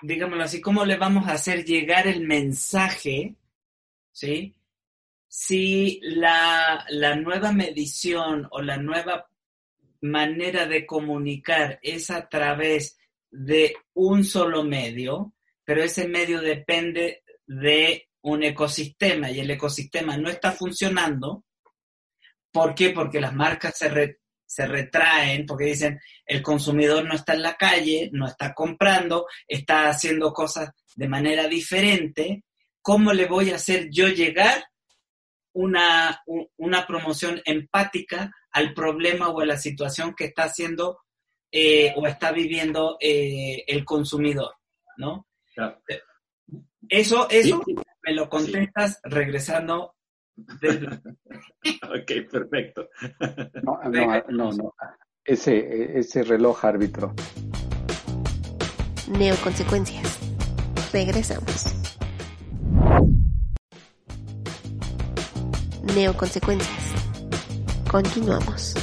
[0.00, 3.34] digámoslo así, cómo le vamos a hacer llegar el mensaje
[4.20, 4.54] ¿sí?
[5.26, 6.84] Si la,
[7.16, 9.30] nueva medición o la nueva
[10.02, 12.98] manera de comunicar es a través
[13.30, 20.28] de un solo medio, pero ese medio depende de un ecosistema y el ecosistema no
[20.28, 21.44] está funcionando.
[22.52, 22.90] ¿Por qué?
[22.90, 28.10] Porque las marcas se, se retraen, porque dicen el consumidor no está en la calle,
[28.12, 32.44] no está comprando, está haciendo cosas de manera diferente.
[32.82, 34.64] ¿Cómo le voy a hacer yo llegar
[35.52, 36.22] una,
[36.56, 40.98] una promoción empática al problema o a la situación que está haciendo
[41.52, 44.54] eh, o está viviendo eh, el consumidor,
[44.98, 45.26] ¿no?
[46.88, 47.62] Eso, eso
[48.02, 49.94] me lo contestas regresando.
[50.36, 52.88] ok, perfecto.
[53.62, 53.80] no,
[54.28, 54.74] no, no,
[55.24, 57.14] Ese, ese reloj árbitro.
[59.08, 60.18] Neoconsecuencias.
[60.92, 61.79] Regresamos.
[65.94, 66.94] Neoconsecuencias.
[67.90, 68.74] Continuamos.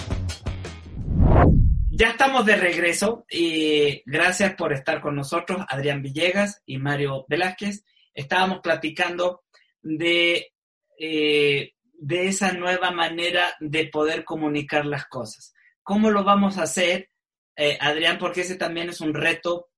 [1.89, 7.83] Ya estamos de regreso y gracias por estar con nosotros, Adrián Villegas y Mario Velázquez.
[8.13, 9.43] Estábamos platicando
[9.81, 10.53] de,
[10.99, 15.53] eh, de esa nueva manera de poder comunicar las cosas.
[15.83, 17.09] ¿Cómo lo vamos a hacer,
[17.55, 18.17] eh, Adrián?
[18.19, 19.69] Porque ese también es un reto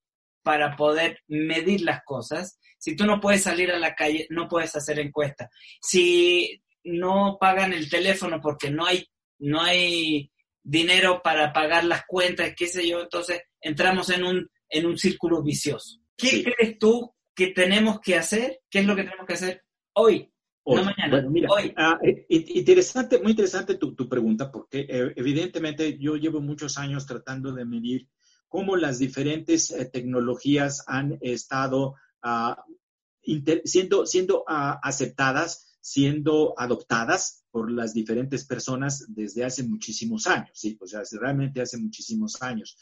[0.41, 2.59] para poder medir las cosas.
[2.77, 5.49] Si tú no puedes salir a la calle, no puedes hacer encuesta.
[5.79, 6.61] Si
[6.97, 9.05] no pagan el teléfono porque no hay,
[9.39, 10.31] no hay
[10.63, 15.41] dinero para pagar las cuentas, qué sé yo, entonces entramos en un, en un círculo
[15.41, 15.99] vicioso.
[16.15, 18.59] ¿Qué crees tú que tenemos que hacer?
[18.69, 19.63] ¿Qué es lo que tenemos que hacer
[19.93, 20.31] hoy?
[20.65, 21.73] No mañana, hoy.
[21.75, 27.07] Ah, eh, interesante, muy interesante tu, tu pregunta, porque eh, evidentemente yo llevo muchos años
[27.07, 28.07] tratando de medir
[28.47, 32.63] cómo las diferentes eh, tecnologías han estado ah,
[33.63, 40.77] siendo, siendo ah, aceptadas siendo adoptadas por las diferentes personas desde hace muchísimos años, sí,
[40.79, 42.77] o sea, realmente hace muchísimos años.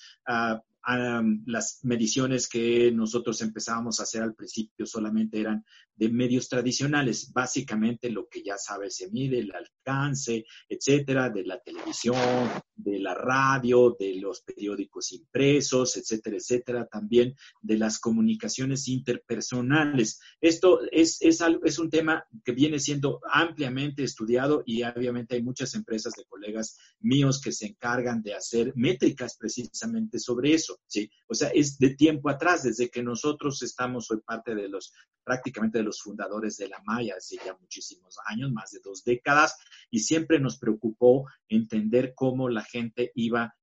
[0.89, 5.65] Ah, las mediciones que nosotros empezábamos a hacer al principio solamente eran
[5.97, 11.59] de medios tradicionales, básicamente lo que ya sabes se mide, el alcance, etcétera, de la
[11.59, 20.21] televisión, de la radio, de los periódicos impresos, etcétera, etcétera, también de las comunicaciones interpersonales.
[20.39, 25.73] Esto es, es, es un tema que viene siendo ampliamente estudiado y obviamente hay muchas
[25.73, 30.76] empresas de colegas míos que se encargan de hacer métricas precisamente sobre eso.
[30.85, 31.09] ¿Sí?
[31.27, 35.79] O sea, es de tiempo atrás, desde que nosotros estamos, soy parte de los, prácticamente
[35.79, 39.57] de los fundadores de la Maya, hace ya muchísimos años, más de dos décadas,
[39.89, 43.55] y siempre nos preocupó entender cómo la gente iba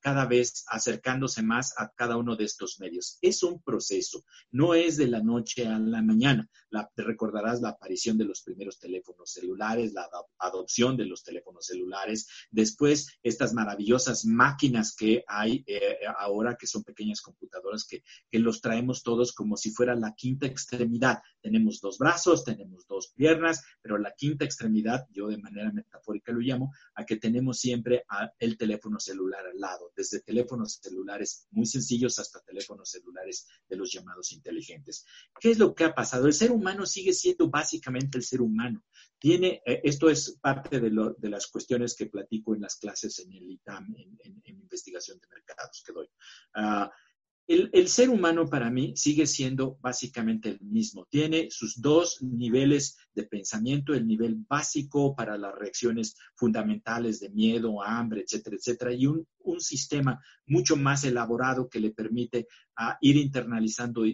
[0.00, 3.18] cada vez acercándose más a cada uno de estos medios.
[3.22, 6.48] Es un proceso, no es de la noche a la mañana.
[6.94, 10.08] Te recordarás la aparición de los primeros teléfonos celulares, la
[10.38, 16.84] adopción de los teléfonos celulares, después estas maravillosas máquinas que hay eh, ahora, que son
[16.84, 21.22] pequeñas computadoras que, que los traemos todos como si fuera la quinta extremidad.
[21.40, 26.40] Tenemos dos brazos, tenemos dos piernas, pero la quinta extremidad, yo de manera metafórica lo
[26.40, 28.04] llamo, a que tenemos siempre
[28.38, 34.32] el teléfono celular lado, desde teléfonos celulares muy sencillos hasta teléfonos celulares de los llamados
[34.32, 35.04] inteligentes.
[35.38, 36.26] ¿Qué es lo que ha pasado?
[36.26, 38.84] El ser humano sigue siendo básicamente el ser humano.
[39.18, 40.90] Tiene, eh, esto es parte de,
[41.28, 45.92] las cuestiones que platico en las clases en el ITAM, en, investigación de mercados que
[45.92, 46.06] doy.
[46.54, 46.90] Ah,
[47.50, 51.06] el, ser humano para mí sigue siendo básicamente el mismo.
[51.10, 57.82] Tiene sus dos niveles de pensamiento, el nivel básico para las reacciones fundamentales de miedo,
[57.82, 59.26] hambre, etcétera, etcétera, y un,
[59.58, 62.46] sistema mucho más elaborado que le permite
[63.00, 64.04] ir internalizando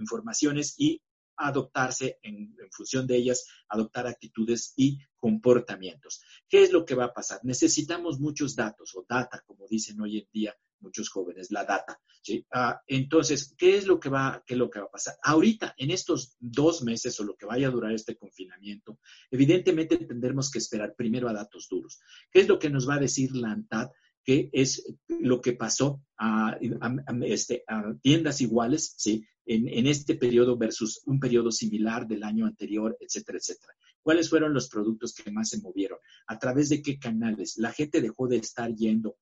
[0.00, 1.00] informaciones y
[1.36, 6.22] adoptarse en, función de ellas, adoptar actitudes y comportamientos.
[6.48, 7.40] ¿Qué es lo que va a pasar?
[7.42, 12.00] Necesitamos muchos datos o data, como dicen hoy en día muchos jóvenes, la data.
[12.52, 15.14] Ah, entonces, ¿qué es, lo que va, ¿qué es lo que va a pasar?
[15.22, 18.98] Ahorita, en estos dos meses o lo que vaya a durar este confinamiento,
[19.30, 22.00] evidentemente tendremos que esperar primero a datos duros.
[22.30, 23.90] ¿Qué es lo que nos va a decir la ANTAD?
[24.24, 26.56] ¿Qué es lo que pasó a,
[27.22, 27.64] este,
[28.00, 29.24] tiendas iguales ¿sí?
[29.44, 33.74] En, este periodo versus un periodo similar del año anterior, etcétera, etcétera.
[34.00, 35.98] ¿Cuáles fueron los productos que más se movieron?
[36.26, 37.56] ¿A través de qué canales?
[37.56, 39.16] La gente dejó de estar yendo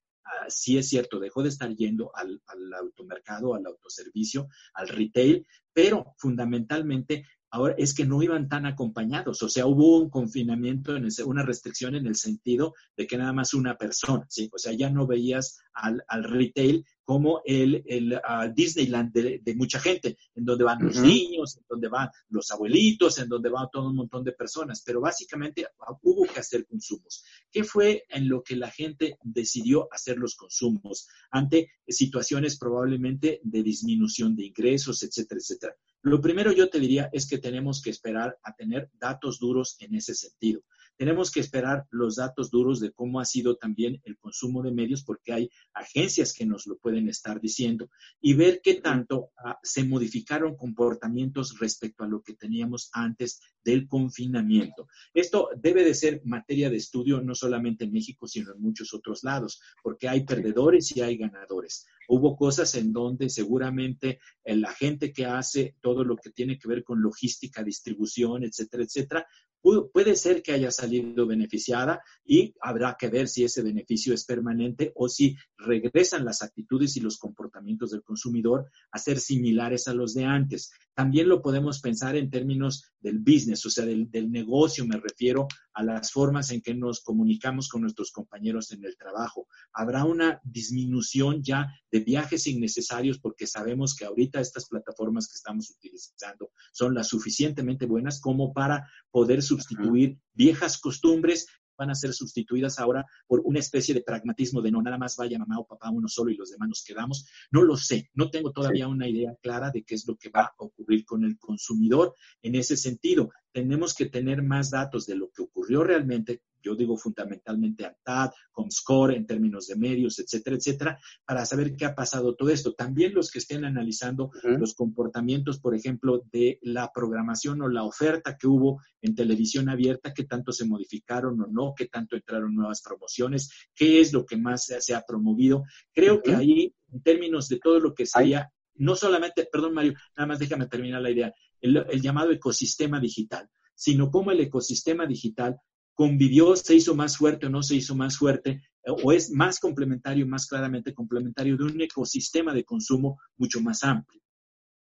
[0.49, 2.41] sí es cierto, dejó de estar yendo al,
[2.75, 9.49] automercado, al autoservicio, al retail, pero fundamentalmente ahora es que no iban tan acompañados, o
[9.49, 13.77] sea, hubo un confinamiento, en una restricción en el sentido de que nada más una
[13.77, 14.49] persona, ¿sí?
[14.53, 18.21] O sea, ya no veías al, al retail como el, el
[18.55, 23.29] Disneyland de, mucha gente, en donde van los niños, en donde van los abuelitos, en
[23.29, 27.25] donde van todo un montón de personas, pero básicamente ah, hubo que hacer consumos.
[27.51, 33.63] ¿Qué fue en lo que la gente decidió hacer los consumos ante situaciones probablemente de
[33.65, 35.75] disminución de ingresos, etcétera, etcétera?
[36.03, 39.95] Lo primero yo te diría es que tenemos que esperar a tener datos duros en
[39.95, 40.63] ese sentido.
[41.01, 45.03] Tenemos que esperar los datos duros de cómo ha sido también el consumo de medios,
[45.03, 47.89] porque hay agencias que nos lo pueden estar diciendo,
[48.21, 53.89] y ver qué tanto ah, se modificaron comportamientos respecto a lo que teníamos antes del
[53.89, 54.89] confinamiento.
[55.15, 59.25] Esto debe de ser materia de estudio no solamente en México, sino en muchos otros
[59.25, 61.87] lados, porque hay perdedores y hay ganadores.
[62.09, 66.85] Hubo cosas en donde seguramente la gente que hace todo lo que tiene que ver
[66.85, 69.27] con logística, distribución, etcétera, etcétera,
[69.61, 74.93] puede ser que haya salido beneficiada y habrá que ver si ese beneficio es permanente
[74.95, 80.15] o si regresan las actitudes y los comportamientos del consumidor a ser similares a los
[80.15, 80.73] de antes.
[80.95, 85.83] También lo podemos pensar en términos del business, o sea, del, negocio, me refiero a
[85.83, 89.47] las formas en que nos comunicamos con nuestros compañeros en el trabajo.
[89.73, 95.71] Habrá una disminución ya de viajes innecesarios porque sabemos que ahorita estas plataformas que estamos
[95.71, 101.47] utilizando son las suficientemente buenas como para poder sustituir viejas costumbres
[101.81, 105.39] van a ser sustituidas ahora por una especie de pragmatismo de no nada más vaya
[105.39, 107.27] mamá o papá uno solo y los demás nos quedamos.
[107.51, 110.43] No lo sé, no tengo todavía una idea clara de qué es lo que va
[110.43, 113.31] a ocurrir con el consumidor en ese sentido.
[113.51, 119.17] Tenemos que tener más datos de lo que ocurrió realmente yo digo fundamentalmente ANTAD, Comscore
[119.17, 122.75] en términos de medios, etcétera, etcétera, para saber qué ha pasado todo esto.
[122.75, 128.37] También los que estén analizando los comportamientos, por ejemplo, de la programación o la oferta
[128.37, 132.83] que hubo en televisión abierta, qué tanto se modificaron o no, qué tanto entraron nuevas
[132.83, 135.65] promociones, qué es lo que más se, ha promovido.
[135.93, 140.27] Creo que ahí, en términos de todo lo que sería, no solamente, perdón Mario, nada
[140.27, 143.49] más déjame terminar la idea, el llamado ecosistema digital
[143.81, 145.59] sino cómo el ecosistema digital
[145.95, 150.27] convivió, se hizo más fuerte o no se hizo más fuerte, o es más complementario,
[150.27, 154.21] más claramente complementario de un ecosistema de consumo mucho más amplio.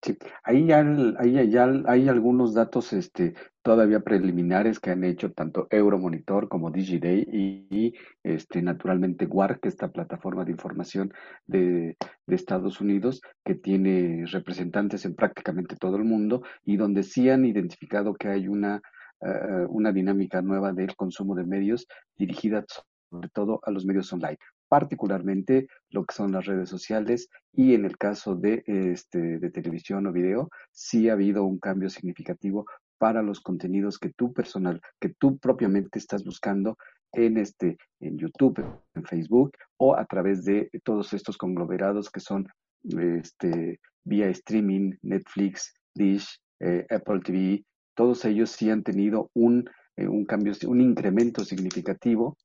[0.02, 0.80] Sí, ahí ya,
[1.18, 7.28] ahí ya hay algunos datos este, todavía preliminares que han hecho tanto Euromonitor como DigiDay
[7.30, 7.93] y,
[8.24, 11.12] este, naturalmente WARC, esta plataforma de información
[11.47, 17.30] de, de, Estados Unidos que tiene representantes en prácticamente todo el mundo y donde sí
[17.30, 18.82] han identificado que hay una
[19.22, 22.65] eh, una dinámica nueva del consumo de medios dirigida
[23.09, 27.30] sobre todo a los medios online, particularmente lo que son las redes sociales.
[27.53, 31.89] Y en el caso de, este, de televisión o video, sí ha habido un cambio
[31.89, 32.65] significativo
[32.97, 36.78] para los contenidos que tú personal, que tú propiamente estás buscando
[37.13, 38.63] en este, en YouTube,
[38.93, 42.47] en Facebook o a través de todos estos conglomerados que son
[42.84, 47.63] este, vía streaming, Netflix, Dish, eh, Apple TV,
[48.00, 52.38] todos ellos sí han tenido un, eh, un cambio, un incremento significativo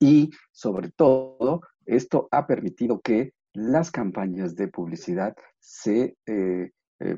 [0.00, 7.16] y sobre todo esto ha permitido que las campañas de publicidad se eh, eh,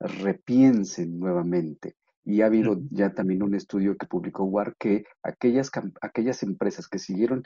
[0.00, 1.96] repiensen nuevamente.
[2.24, 5.70] Y ha habido ya también un estudio que publicó WAR que aquellas,
[6.00, 7.42] aquellas empresas que siguieron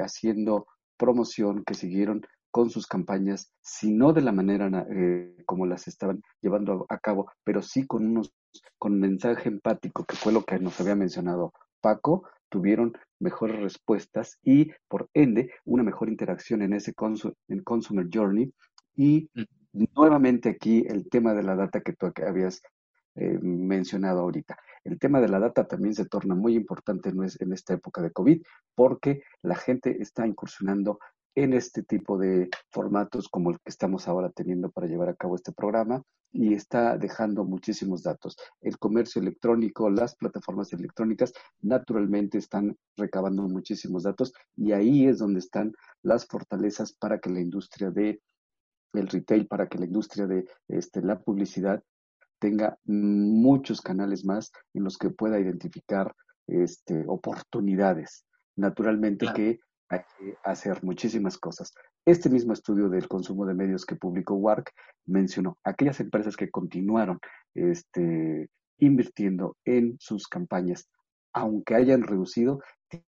[0.00, 2.22] haciendo promoción, que siguieron
[2.52, 4.86] con sus campañas, si no de la manera
[5.46, 8.32] como las estaban llevando a cabo, pero sí con unos
[8.78, 14.72] con mensaje empático, que fue lo que nos había mencionado Paco, tuvieron mejores respuestas y
[14.88, 16.94] por ende una mejor interacción en ese
[17.48, 18.52] en Consumer Journey.
[18.96, 19.30] Y
[19.72, 22.62] nuevamente aquí el tema de la data que tú habías
[23.14, 24.56] eh, mencionado ahorita.
[24.84, 28.42] El tema de la data también se torna muy importante en esta época de COVID
[28.74, 30.98] porque la gente está incursionando
[31.42, 35.36] en este tipo de formatos como el que estamos ahora teniendo para llevar a cabo
[35.36, 38.36] este programa y está dejando muchísimos datos.
[38.60, 45.38] El comercio electrónico, las plataformas electrónicas, naturalmente están recabando muchísimos datos y ahí es donde
[45.38, 45.72] están
[46.02, 48.20] las fortalezas para que la industria de
[48.94, 51.82] el retail, para que la industria de este, la publicidad
[52.40, 56.12] tenga muchos canales más en los que pueda identificar
[56.48, 58.24] este, oportunidades.
[58.56, 61.72] Naturalmente que hay que hacer muchísimas cosas.
[62.04, 64.72] Este mismo estudio del consumo de medios que publicó WARC
[65.06, 67.18] mencionó aquellas empresas que continuaron
[67.54, 70.88] este, invirtiendo en sus campañas,
[71.32, 72.60] aunque hayan reducido,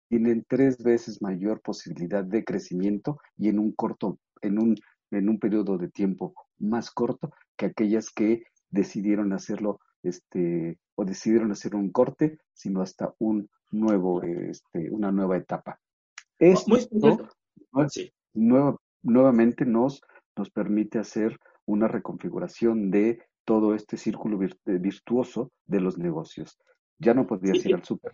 [0.10, 4.76] tienen tres veces mayor posibilidad de crecimiento y en un corto, en un,
[5.12, 11.52] en un periodo de tiempo más corto que aquellas que decidieron hacerlo este, o decidieron
[11.52, 15.80] hacer un corte, sino hasta un nuevo, este, una nueva etapa.
[16.40, 16.78] Esto
[19.02, 20.02] nuevamente nos,
[20.36, 26.58] nos permite hacer una reconfiguración de todo este círculo virtuoso de los negocios.
[27.00, 28.14] Ya no podías ir al súper.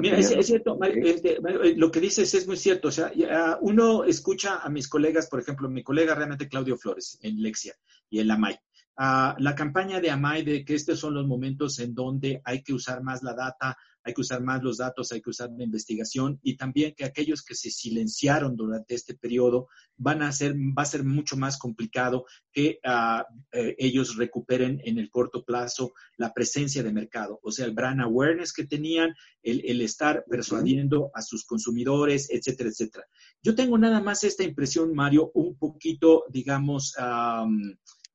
[0.00, 2.88] Mira, es, cierto, este, eh, lo que dices es muy cierto.
[2.88, 3.12] O sea,
[3.60, 7.74] uno escucha a mis colegas, por ejemplo, mi colega realmente Claudio Flores en Lexia
[8.08, 8.58] y en la MAI.
[8.96, 13.02] la campaña de AMAI de que estos son los momentos en donde hay que usar
[13.02, 16.56] más la data, hay que usar más los datos, hay que usar la investigación y
[16.56, 21.04] también que aquellos que se silenciaron durante este periodo van a ser, va a ser
[21.04, 26.92] mucho más complicado que ah, eh, ellos recuperen en el corto plazo la presencia de
[26.92, 32.70] mercado, o sea, el brand awareness que tenían, el, estar persuadiendo a sus consumidores, etcétera,
[32.70, 33.06] etcétera.
[33.42, 36.94] Yo tengo nada más esta impresión, Mario, un poquito, digamos,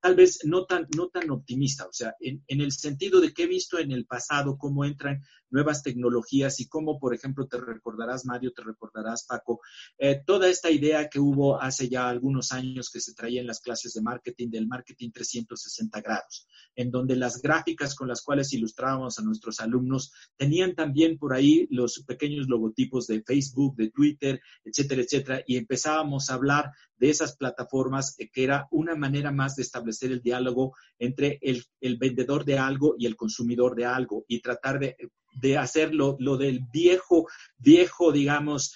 [0.01, 3.43] tal vez no tan, no tan optimista, o sea, en, en, el sentido de que
[3.43, 5.21] he visto en el pasado cómo entran
[5.51, 9.61] nuevas tecnologías y cómo, por ejemplo, te recordarás, Mario, te recordarás, Paco,
[9.97, 13.59] eh, toda esta idea que hubo hace ya algunos años que se traía en las
[13.59, 19.19] clases de marketing, del marketing 360 grados, en donde las gráficas con las cuales ilustrábamos
[19.19, 25.01] a nuestros alumnos tenían también por ahí los pequeños logotipos de Facebook, de Twitter, etcétera,
[25.01, 29.63] etcétera, y empezábamos a hablar de esas plataformas eh, que era una manera más de
[29.63, 34.41] establecer el diálogo entre el, el vendedor de algo y el consumidor de algo y
[34.41, 34.97] tratar de
[35.39, 37.27] de hacer lo, del viejo,
[37.57, 38.75] viejo, digamos,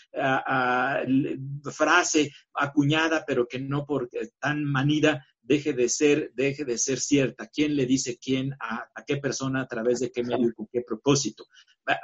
[1.71, 4.09] frase acuñada, pero que no por
[4.39, 7.47] tan manida deje de ser, deje de ser cierta.
[7.47, 10.81] ¿Quién le dice quién a, qué persona, a través de qué medio y con qué
[10.81, 11.45] propósito?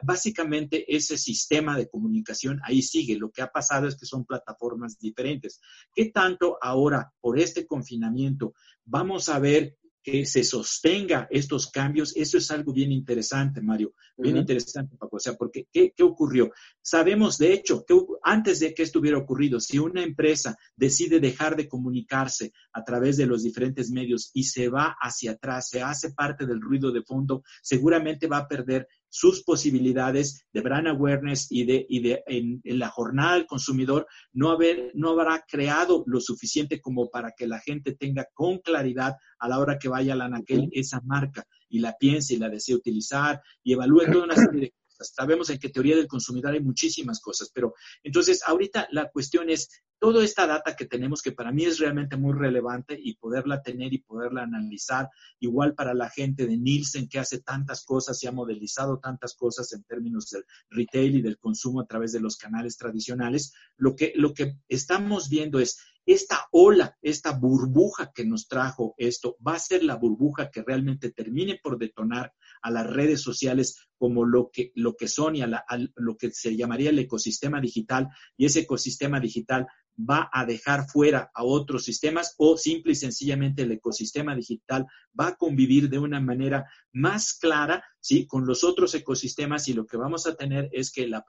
[0.04, 3.18] Básicamente ese sistema de comunicación ahí sigue.
[3.18, 5.62] Lo que ha pasado es que son plataformas diferentes.
[5.96, 8.54] ¿Qué tanto ahora, por este confinamiento,
[8.84, 9.78] vamos a ver
[10.12, 15.18] que se sostenga estos cambios, eso es algo bien interesante, Mario, bien interesante, Paco.
[15.18, 16.52] O sea, porque ¿qué, ¿qué, ocurrió?
[16.82, 21.56] Sabemos, de hecho, que antes de que esto hubiera ocurrido, si una empresa decide dejar
[21.56, 26.12] de comunicarse a través de los diferentes medios y se va hacia atrás, se hace
[26.12, 31.66] parte del ruido de fondo, seguramente va a perder sus posibilidades de brand awareness y
[31.66, 36.80] de, y de en, la jornada del consumidor no, haber, no habrá creado lo suficiente
[36.80, 40.26] como para que la gente tenga con claridad a la hora que vaya a la
[40.26, 44.62] anaquel esa marca y la piense y la desee utilizar y evalúe toda una serie
[44.62, 44.74] de.
[45.00, 47.74] Sabemos en que teoría del consumidor hay muchísimas cosas, pero
[48.04, 49.70] entonces ahorita la cuestión es
[50.00, 53.94] toda esta data que tenemos, que para mí es realmente muy relevante y poderla tener
[53.94, 58.32] y poderla analizar, igual para la gente de Nielsen que hace tantas cosas y ha
[58.32, 62.78] modelizado tantas cosas en términos del retail y del consumo a través de los canales
[62.78, 68.96] tradicionales, lo que, lo que estamos viendo es esta ola, esta burbuja que nos trajo
[68.98, 72.34] esto, va a ser la burbuja que realmente termine por detonar
[72.64, 76.56] a las redes sociales como lo que, lo que son y a, lo que se
[76.56, 78.10] llamaría el ecosistema digital.
[78.38, 79.68] Y ese ecosistema digital
[80.00, 84.88] va a dejar fuera a otros sistemas o simple y sencillamente el ecosistema digital
[85.20, 88.26] va a convivir de una manera más clara ¿sí?
[88.26, 91.26] con los otros ecosistemas y lo que vamos a tener es que la,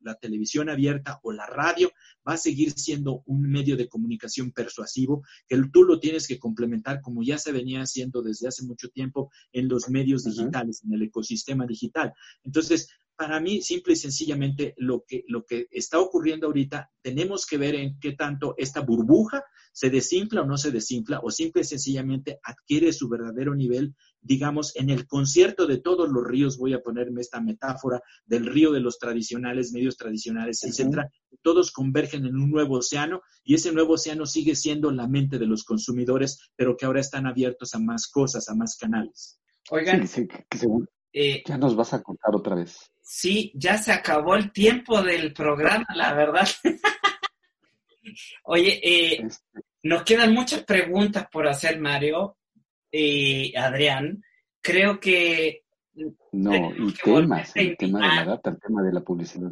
[0.00, 1.90] la, televisión abierta o la radio
[2.26, 7.00] va a seguir siendo un medio de comunicación persuasivo que tú lo tienes que complementar
[7.00, 11.02] como ya se venía haciendo desde hace mucho tiempo en los medios digitales, en el
[11.02, 11.95] ecosistema digital.
[12.44, 17.56] Entonces, para mí, simple y sencillamente, lo que, lo que está ocurriendo ahorita, tenemos que
[17.56, 19.42] ver en qué tanto esta burbuja
[19.72, 24.74] se desinfla o no se desinfla, o simple y sencillamente adquiere su verdadero nivel, digamos,
[24.76, 28.80] en el concierto de todos los ríos, voy a ponerme esta metáfora del río de
[28.80, 31.10] los tradicionales, medios tradicionales, etcétera,
[31.42, 35.46] todos convergen en un nuevo océano y ese nuevo océano sigue siendo la mente de
[35.46, 39.38] los consumidores, pero que ahora están abiertos a más cosas, a más canales.
[39.70, 40.06] Oigan,
[41.18, 42.92] eh, ya nos vas a contar otra vez.
[43.00, 46.46] Sí, ya se acabó el tiempo del programa, la verdad.
[48.44, 49.42] Oye, eh, este.
[49.84, 52.36] nos quedan muchas preguntas por hacer, Mario
[52.90, 54.22] y Adrián.
[54.60, 55.62] Creo que...
[56.32, 59.50] No, y temas, el tema de la data, el tema de la publicidad.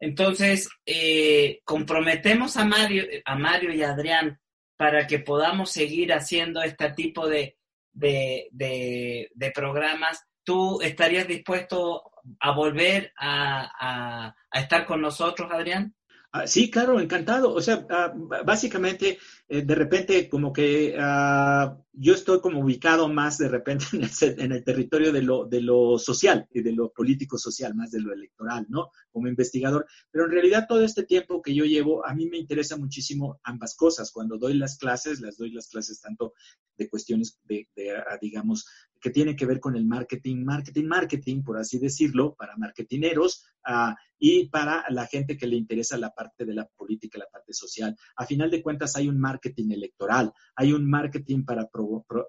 [0.00, 4.40] Entonces, eh, comprometemos a Mario, a Mario y a Adrián
[4.76, 7.56] para que podamos seguir haciendo este tipo de,
[7.92, 8.50] de,
[9.32, 10.26] de programas.
[10.46, 15.92] ¿Tú estarías dispuesto a volver a, estar con nosotros, Adrián?
[16.30, 17.52] Ah, sí, claro, encantado.
[17.52, 18.12] O sea, ah,
[18.44, 19.18] básicamente,
[19.48, 24.40] eh, de repente, como que ah, yo estoy como ubicado más de repente en el,
[24.40, 28.00] en el, territorio de lo, de lo social y de lo político social, más de
[28.00, 28.90] lo electoral, ¿no?
[29.12, 29.86] Como investigador.
[30.10, 33.76] Pero en realidad todo este tiempo que yo llevo, a mí me interesa muchísimo ambas
[33.76, 34.10] cosas.
[34.10, 36.34] Cuando doy las clases, las doy las clases tanto
[36.76, 37.68] de cuestiones de,
[38.20, 38.66] digamos,
[39.00, 43.94] que tiene que ver con el marketing, marketing, marketing, por así decirlo, para marketineros uh,
[44.18, 47.96] y para la gente que le interesa la parte de la política, la parte social.
[48.16, 51.68] A final de cuentas, hay un marketing electoral, hay un marketing para,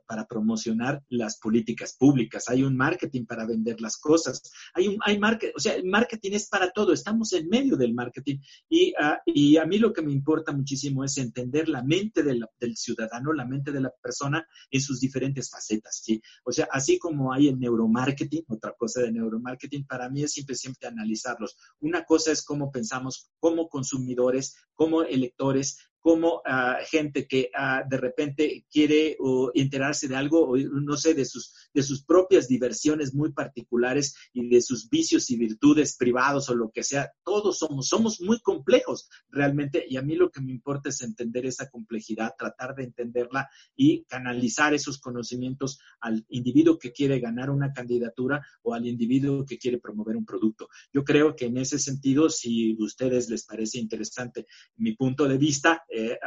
[0.07, 4.41] para promocionar las políticas públicas, hay un marketing para vender las cosas,
[4.73, 7.93] hay un hay marketing, o sea, el marketing es para todo, estamos en medio del
[7.93, 8.39] marketing
[8.69, 12.75] y, uh, y a mí lo que me importa muchísimo es entender la mente del
[12.75, 16.21] ciudadano, la mente de la persona en sus diferentes facetas, ¿sí?
[16.43, 20.87] O sea, así como hay el neuromarketing, otra cosa de neuromarketing, para mí es simplemente
[20.87, 21.57] analizarlos.
[21.79, 27.97] Una cosa es cómo pensamos como consumidores, como electores, como uh, gente que uh, de
[27.97, 33.13] repente quiere uh, enterarse de algo, o, no sé, de sus, de sus propias diversiones
[33.13, 37.11] muy particulares y de sus vicios y virtudes privados o lo que sea.
[37.23, 41.45] Todos somos, somos muy complejos realmente y a mí lo que me importa es entender
[41.45, 47.73] esa complejidad, tratar de entenderla y canalizar esos conocimientos al individuo que quiere ganar una
[47.73, 50.69] candidatura o al individuo que quiere promover un producto.
[50.93, 55.37] Yo creo que en ese sentido, si a ustedes les parece interesante mi punto de
[55.37, 56.17] vista, eh,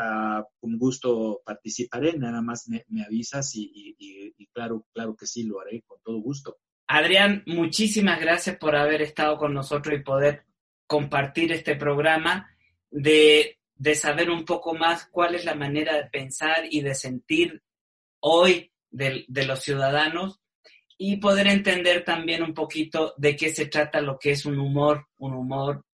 [0.59, 5.45] con gusto participaré, nada más me, me avisas y, y, y, claro, claro que sí,
[5.45, 6.59] lo haré con todo gusto.
[6.87, 10.45] Adrián, muchísimas gracias por haber estado con nosotros y poder
[10.87, 12.51] compartir este programa,
[12.91, 17.63] de, de saber un poco más cuál es la manera de pensar y de sentir
[18.21, 20.41] hoy de, de los ciudadanos
[20.99, 25.07] y poder entender también un poquito de qué se trata lo que es un humor,
[25.19, 25.85] un humor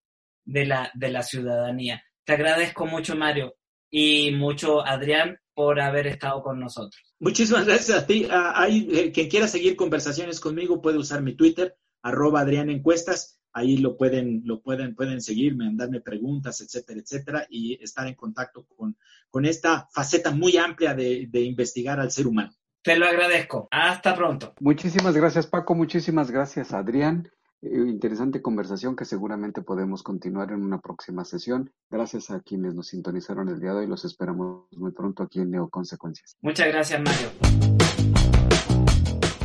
[0.44, 2.02] de la, de la ciudadanía.
[2.26, 3.54] Te agradezco mucho, Mario
[3.88, 7.00] y mucho Adrián por haber estado con nosotros.
[7.20, 8.24] Muchísimas gracias a ti.
[8.24, 13.38] Uh, hay, eh, quien quiera seguir conversaciones conmigo puede usar mi Twitter, arroba Adrián Encuestas.
[13.52, 18.66] Ahí lo pueden, lo pueden, pueden seguirme, mandarme preguntas, etcétera, etcétera, y estar en contacto
[18.66, 18.98] con,
[19.30, 22.52] con esta faceta muy amplia de, de investigar al ser humano.
[22.82, 23.68] Te lo agradezco.
[23.70, 24.52] Hasta pronto.
[24.60, 25.76] Muchísimas gracias, Paco.
[25.76, 27.30] Muchísimas gracias, Adrián.
[27.72, 31.72] Interesante conversación que seguramente podemos continuar en una próxima sesión.
[31.90, 33.86] Gracias a quienes nos sintonizaron el día de hoy.
[33.86, 36.36] Los esperamos muy pronto aquí en Neoconsecuencias.
[36.40, 37.28] Muchas gracias, Mario.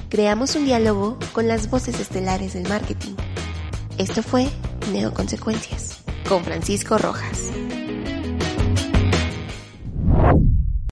[0.09, 3.15] Creamos un diálogo con las voces estelares del marketing.
[3.97, 4.47] Esto fue
[4.91, 7.51] Neoconsecuencias con Francisco Rojas.